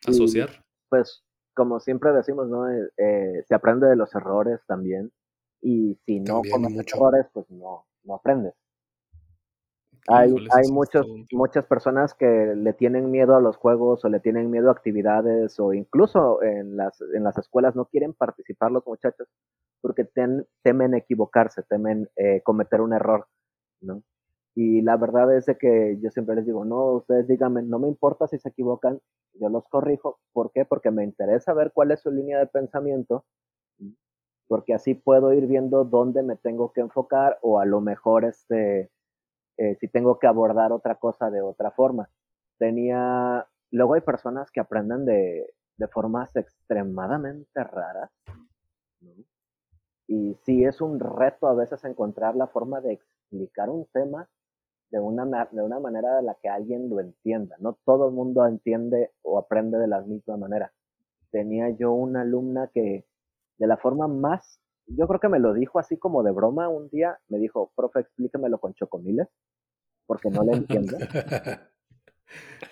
[0.07, 0.65] Asociar.
[0.89, 2.69] pues, como siempre decimos, ¿no?
[2.71, 5.13] Eh, eh, se aprende de los errores también.
[5.61, 8.55] Y si no cometes errores, pues no, no aprendes.
[10.09, 14.51] Hay, hay muchos, muchas personas que le tienen miedo a los juegos o le tienen
[14.51, 19.29] miedo a actividades o incluso en las, en las escuelas no quieren participar los muchachos
[19.81, 23.29] porque temen equivocarse, temen eh, cometer un error,
[23.81, 24.03] ¿no?
[24.55, 27.89] Y la verdad es de que yo siempre les digo, no, ustedes díganme, no me
[27.89, 29.01] importa si se equivocan,
[29.35, 30.21] yo los corrijo.
[30.33, 30.65] ¿Por qué?
[30.65, 33.25] Porque me interesa ver cuál es su línea de pensamiento,
[34.49, 38.91] porque así puedo ir viendo dónde me tengo que enfocar o a lo mejor este,
[39.57, 42.11] eh, si tengo que abordar otra cosa de otra forma.
[42.59, 48.11] Tenía, luego hay personas que aprenden de, de formas extremadamente raras,
[50.07, 54.29] y sí es un reto a veces encontrar la forma de explicar un tema
[54.93, 57.57] de una, de una manera de la que alguien lo entienda.
[57.59, 60.73] No todo el mundo entiende o aprende de la misma manera.
[61.31, 63.07] Tenía yo una alumna que
[63.57, 66.91] de la forma más, yo creo que me lo dijo así como de broma un
[66.91, 69.29] día, me dijo, profe, explíquemelo con chocomiles,
[70.07, 70.97] porque no le entiendo.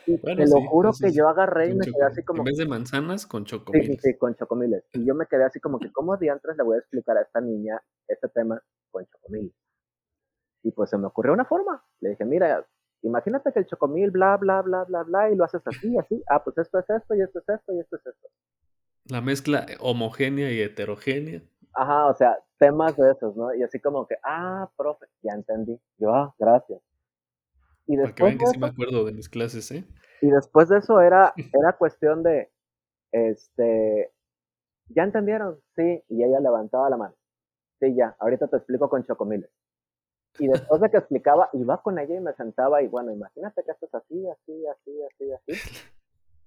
[0.06, 2.40] Y te lo juro que yo agarré y me quedé así como...
[2.40, 4.00] En vez de manzanas, con chocomiles.
[4.00, 4.84] Sí, sí, con chocomiles.
[4.94, 7.42] Y yo me quedé así como que, ¿cómo diantres le voy a explicar a esta
[7.42, 8.58] niña este tema
[8.90, 9.52] con chocomiles?
[10.62, 11.82] Y pues se me ocurrió una forma.
[12.00, 12.66] Le dije, mira,
[13.02, 16.22] imagínate que el chocomil, bla, bla, bla, bla, bla, y lo haces así, así.
[16.28, 18.28] Ah, pues esto es esto, y esto es esto, y esto es esto.
[19.06, 21.42] La mezcla homogénea y heterogénea.
[21.72, 23.54] Ajá, o sea, temas de esos, ¿no?
[23.54, 25.78] Y así como que, ah, profe, ya entendí.
[25.98, 26.80] Yo, ah, gracias.
[27.86, 29.84] Y después Para que vean que sí me acuerdo de mis clases, ¿eh?
[30.20, 32.50] Y después de eso era, era cuestión de,
[33.12, 34.12] este,
[34.88, 35.58] ¿ya entendieron?
[35.76, 37.14] Sí, y ella levantaba la mano.
[37.80, 39.50] Sí, ya, ahorita te explico con chocomiles.
[40.38, 43.72] Y después de que explicaba, iba con ella y me sentaba y bueno, imagínate que
[43.72, 45.88] esto es así, así, así, así, así.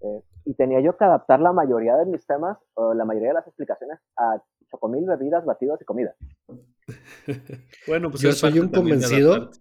[0.05, 3.35] Eh, y tenía yo que adaptar la mayoría de mis temas o la mayoría de
[3.35, 6.13] las explicaciones a chocomil, bebidas, batidos y comida.
[7.87, 9.51] bueno, pues yo soy un convencido.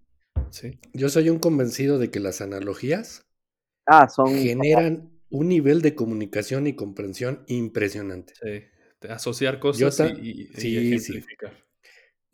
[0.49, 0.79] Sí.
[0.93, 3.25] Yo soy un convencido de que las analogías
[3.85, 8.33] ah, son, generan un nivel de comunicación y comprensión impresionante.
[8.35, 11.53] Sí, asociar cosas y, y, ejemplificar.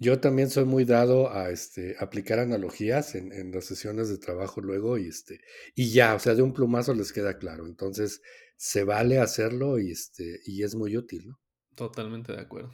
[0.01, 4.97] Yo también soy muy dado a este, aplicar analogías en, las sesiones de trabajo luego
[4.97, 5.41] y, este,
[5.75, 7.65] y ya, o sea, de un plumazo les queda claro.
[7.65, 8.21] Entonces,
[8.55, 11.39] se vale hacerlo y, este, y es muy útil, ¿no?
[11.75, 12.73] Totalmente de acuerdo.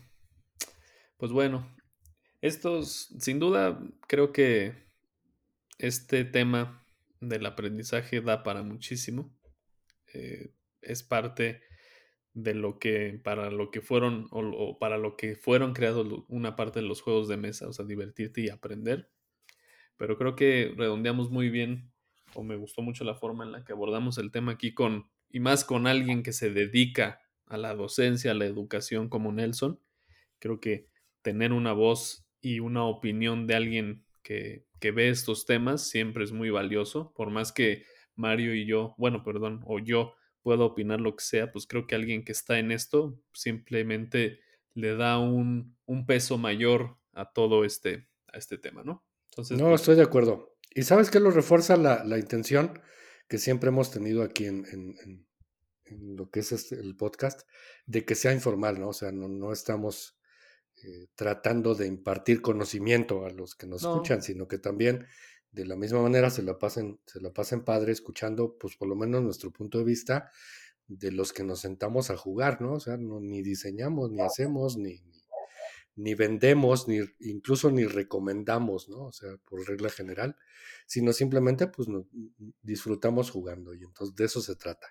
[1.17, 1.76] Pues bueno,
[2.41, 4.86] estos, sin duda, creo que
[5.80, 6.86] este tema
[7.21, 9.36] del aprendizaje da para muchísimo.
[10.13, 11.61] Eh, es parte
[12.36, 16.82] de lo que para lo que fueron o, para lo que fueron creados una parte
[16.82, 19.10] de los juegos de mesa, o sea, divertirte y aprender.
[19.98, 21.92] Pero creo que redondeamos muy bien
[22.34, 25.40] o me gustó mucho la forma en la que abordamos el tema aquí con y
[25.40, 29.80] más con alguien que se dedica a la docencia, a la educación como Nelson.
[30.40, 30.90] Creo que
[31.22, 36.34] tener una voz y una opinión de alguien que, que ve estos temas siempre es
[36.34, 40.16] muy valioso, por más que Mario y yo, bueno, perdón, o yo
[40.46, 44.41] pueda opinar lo que sea, pues creo que alguien que está en esto simplemente
[44.76, 49.04] le da un, un peso mayor a todo este, a este tema, ¿no?
[49.32, 50.56] Entonces, no, pues estoy de acuerdo.
[50.70, 52.80] ¿Y sabes qué lo refuerza la, la intención
[53.28, 55.26] que siempre hemos tenido aquí en, en,
[55.86, 57.41] en, lo que es este, el podcast?
[57.88, 58.89] De que sea informal, ¿no?
[58.89, 60.20] O sea, no, no estamos
[60.84, 65.08] eh, tratando de impartir conocimiento a los que nos escuchan, sino que también
[65.56, 68.95] de la misma manera se la pasen, se la pasen padre escuchando, pues por lo
[68.95, 70.30] menos nuestro punto de vista
[70.88, 72.74] de los que nos sentamos a jugar, ¿no?
[72.74, 75.01] O sea, no, ni diseñamos, ni hacemos, ni,
[75.95, 79.06] ni, vendemos, ni incluso ni recomendamos, ¿no?
[79.06, 80.36] O sea, por regla general,
[80.86, 82.06] sino simplemente pues nos,
[82.62, 84.88] disfrutamos jugando y entonces de eso se trata.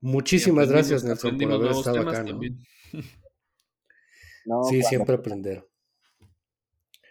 [0.00, 2.24] Muchísimas gracias, Nelson, por haber estado acá,
[4.44, 4.64] ¿no?
[4.64, 5.66] sí, siempre aprender.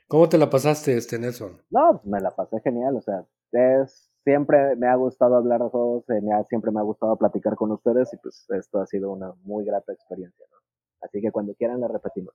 [0.08, 1.62] ¿Cómo te la pasaste, este Nelson?
[1.70, 6.10] No, me la pasé genial, o sea, es, siempre me ha gustado hablar de juegos,
[6.10, 9.34] eh, me siempre me ha gustado platicar con ustedes y pues esto ha sido una
[9.44, 10.58] muy grata experiencia, ¿no?
[11.02, 12.34] Así que cuando quieran la repetimos.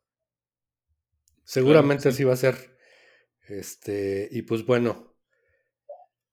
[1.44, 2.54] Seguramente así va a ser.
[3.48, 5.14] Este, y pues bueno,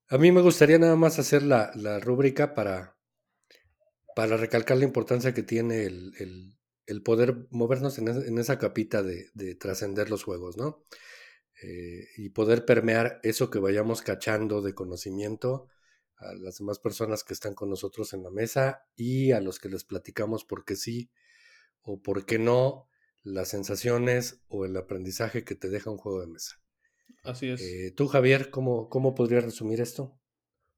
[0.10, 2.98] a mí me gustaría nada más hacer la, la rúbrica para,
[4.16, 9.04] para recalcar la importancia que tiene el, el, el poder movernos en, en, esa capita
[9.04, 10.84] de, de trascender los juegos, ¿no?
[11.62, 15.68] Eh, y poder permear eso que vayamos cachando de conocimiento
[16.16, 19.70] a las demás personas que están con nosotros en la mesa y a los que
[19.70, 21.10] les platicamos por qué sí
[21.82, 22.88] o por qué no
[23.24, 26.55] las sensaciones o el aprendizaje que te deja un juego de mesa.
[27.24, 27.62] Así es.
[27.62, 30.18] Eh, tú, Javier, ¿cómo, ¿cómo podrías resumir esto?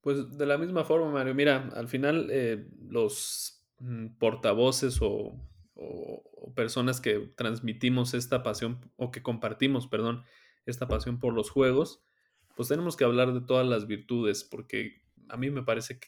[0.02, 1.36] Pues de la misma forma, Mario.
[1.36, 5.40] Mira, al final eh, los mm, portavoces o,
[5.76, 10.24] o, personas que transmitimos esta pasión o que compartimos, perdón,
[10.66, 12.04] esta pasión por los juegos,
[12.56, 16.00] pues tenemos que hablar de todas las virtudes, porque a mí me parece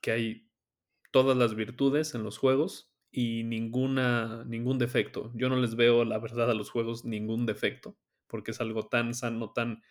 [0.00, 0.48] que, hay
[1.10, 5.30] todas las virtudes en los juegos y ninguna, ningún defecto.
[5.34, 9.14] Yo no les veo, la verdad, a los juegos ningún defecto, porque es algo tan
[9.14, 9.82] sano, tan,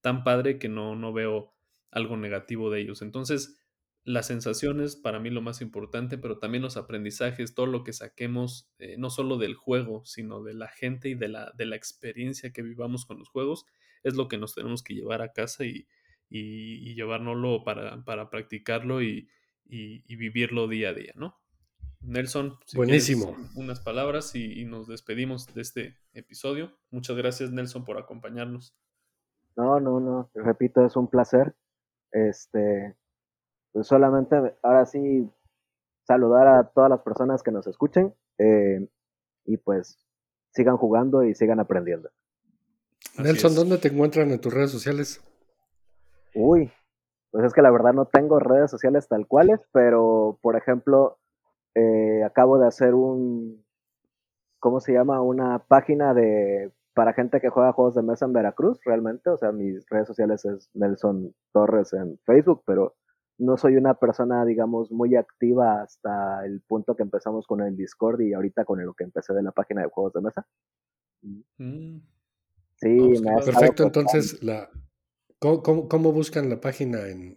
[0.00, 1.54] tan padre que no, no veo
[1.90, 3.00] algo negativo de ellos.
[3.00, 3.61] Entonces,
[4.04, 8.68] las sensaciones, para mí lo más importante, pero también los aprendizajes, todo lo que saquemos,
[8.78, 12.52] eh, no solo del juego, sino de la gente y de la, de la experiencia
[12.52, 13.64] que vivamos con los juegos,
[14.02, 15.86] es lo que nos tenemos que llevar a casa y,
[16.28, 19.28] y, llevárnoslo para, para practicarlo y,
[19.64, 21.38] y, vivirlo día a día, ¿no?
[22.00, 23.36] Nelson, si Buenísimo.
[23.54, 26.76] unas palabras y, nos despedimos de este episodio.
[26.90, 28.74] Muchas gracias, Nelson, por acompañarnos.
[29.56, 31.54] No, no, no, repito, es un placer.
[32.10, 32.96] Este,
[33.72, 35.28] pues solamente ahora sí
[36.04, 38.86] saludar a todas las personas que nos escuchen eh,
[39.44, 39.98] y pues
[40.50, 42.10] sigan jugando y sigan aprendiendo.
[43.18, 45.22] Nelson, ¿dónde te encuentran en tus redes sociales?
[46.34, 46.70] Uy,
[47.30, 51.18] pues es que la verdad no tengo redes sociales tal cuales, pero por ejemplo,
[51.74, 53.64] eh, acabo de hacer un,
[54.58, 55.20] ¿cómo se llama?
[55.20, 59.30] Una página de para gente que juega juegos de mesa en Veracruz, realmente.
[59.30, 62.94] O sea, mis redes sociales es Nelson Torres en Facebook, pero
[63.38, 68.20] no soy una persona, digamos, muy activa hasta el punto que empezamos con el Discord
[68.20, 70.46] y ahorita con lo que empecé de la página de juegos de mesa.
[71.58, 71.98] Mm.
[72.76, 74.68] Sí, pues me Perfecto, entonces, la,
[75.38, 77.36] ¿cómo, buscan la página en,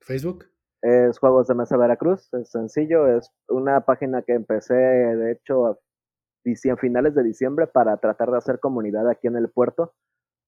[0.00, 0.46] Facebook?
[0.80, 5.70] Es Juegos de Mesa Veracruz, es sencillo, es una página que empecé, de hecho, a,
[5.72, 9.94] a finales de diciembre para tratar de hacer comunidad aquí en el puerto,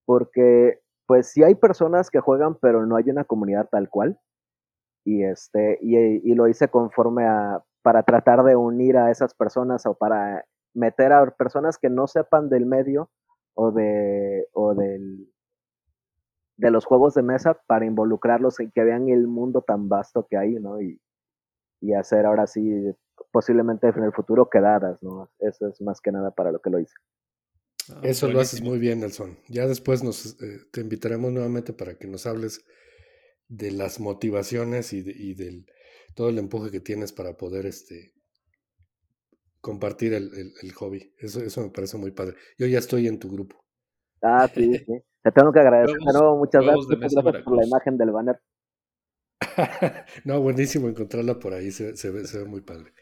[0.06, 4.18] porque pues sí hay personas que juegan, pero no hay una comunidad tal cual
[5.10, 9.94] y, este, y, lo hice conforme a, para tratar de unir a esas personas o
[9.94, 13.10] para meter a personas que no sepan del medio
[13.54, 15.28] o de, o del,
[16.58, 20.36] de los juegos de mesa para involucrarlos y que vean el mundo tan vasto que
[20.36, 20.80] hay, ¿no?
[20.80, 21.00] Y,
[21.80, 22.94] y hacer ahora sí,
[23.32, 25.28] posiblemente en el futuro quedadas, ¿no?
[25.40, 26.94] Eso es más que nada para lo que lo hice.
[27.90, 29.38] Ah, Eso lo haces muy bien, Nelson.
[29.48, 32.64] Ya después nos eh, te invitaremos nuevamente para que nos hables
[33.50, 35.66] de las motivaciones y, y, del
[36.14, 38.12] todo el empuje que tienes para poder este
[39.60, 40.30] compartir el,
[40.62, 41.12] el, hobby.
[41.18, 42.36] Eso, eso me parece muy padre.
[42.56, 43.62] Yo ya estoy en tu grupo.
[44.22, 45.02] Ah, sí, sí.
[45.22, 48.40] Te tengo que agradecer de nuevo, muchas de gracias, por la imagen del banner.
[50.24, 52.92] no, buenísimo encontrarla por ahí, se, se ve, se ve muy padre.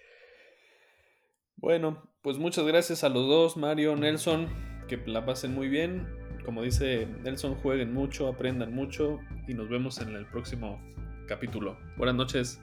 [1.57, 4.49] Bueno, pues muchas gracias a los dos, Mario, Nelson,
[4.89, 6.09] que la pasen muy bien.
[6.49, 10.81] Como dice Nelson, jueguen mucho, aprendan mucho y nos vemos en el próximo
[11.27, 11.77] capítulo.
[11.99, 12.59] Buenas noches.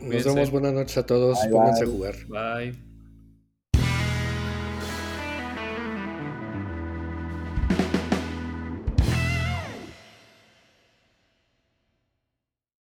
[0.00, 1.92] Nos vemos, buenas noches a todos, Bye, pónganse bye.
[1.92, 2.14] a jugar.
[2.28, 2.95] Bye.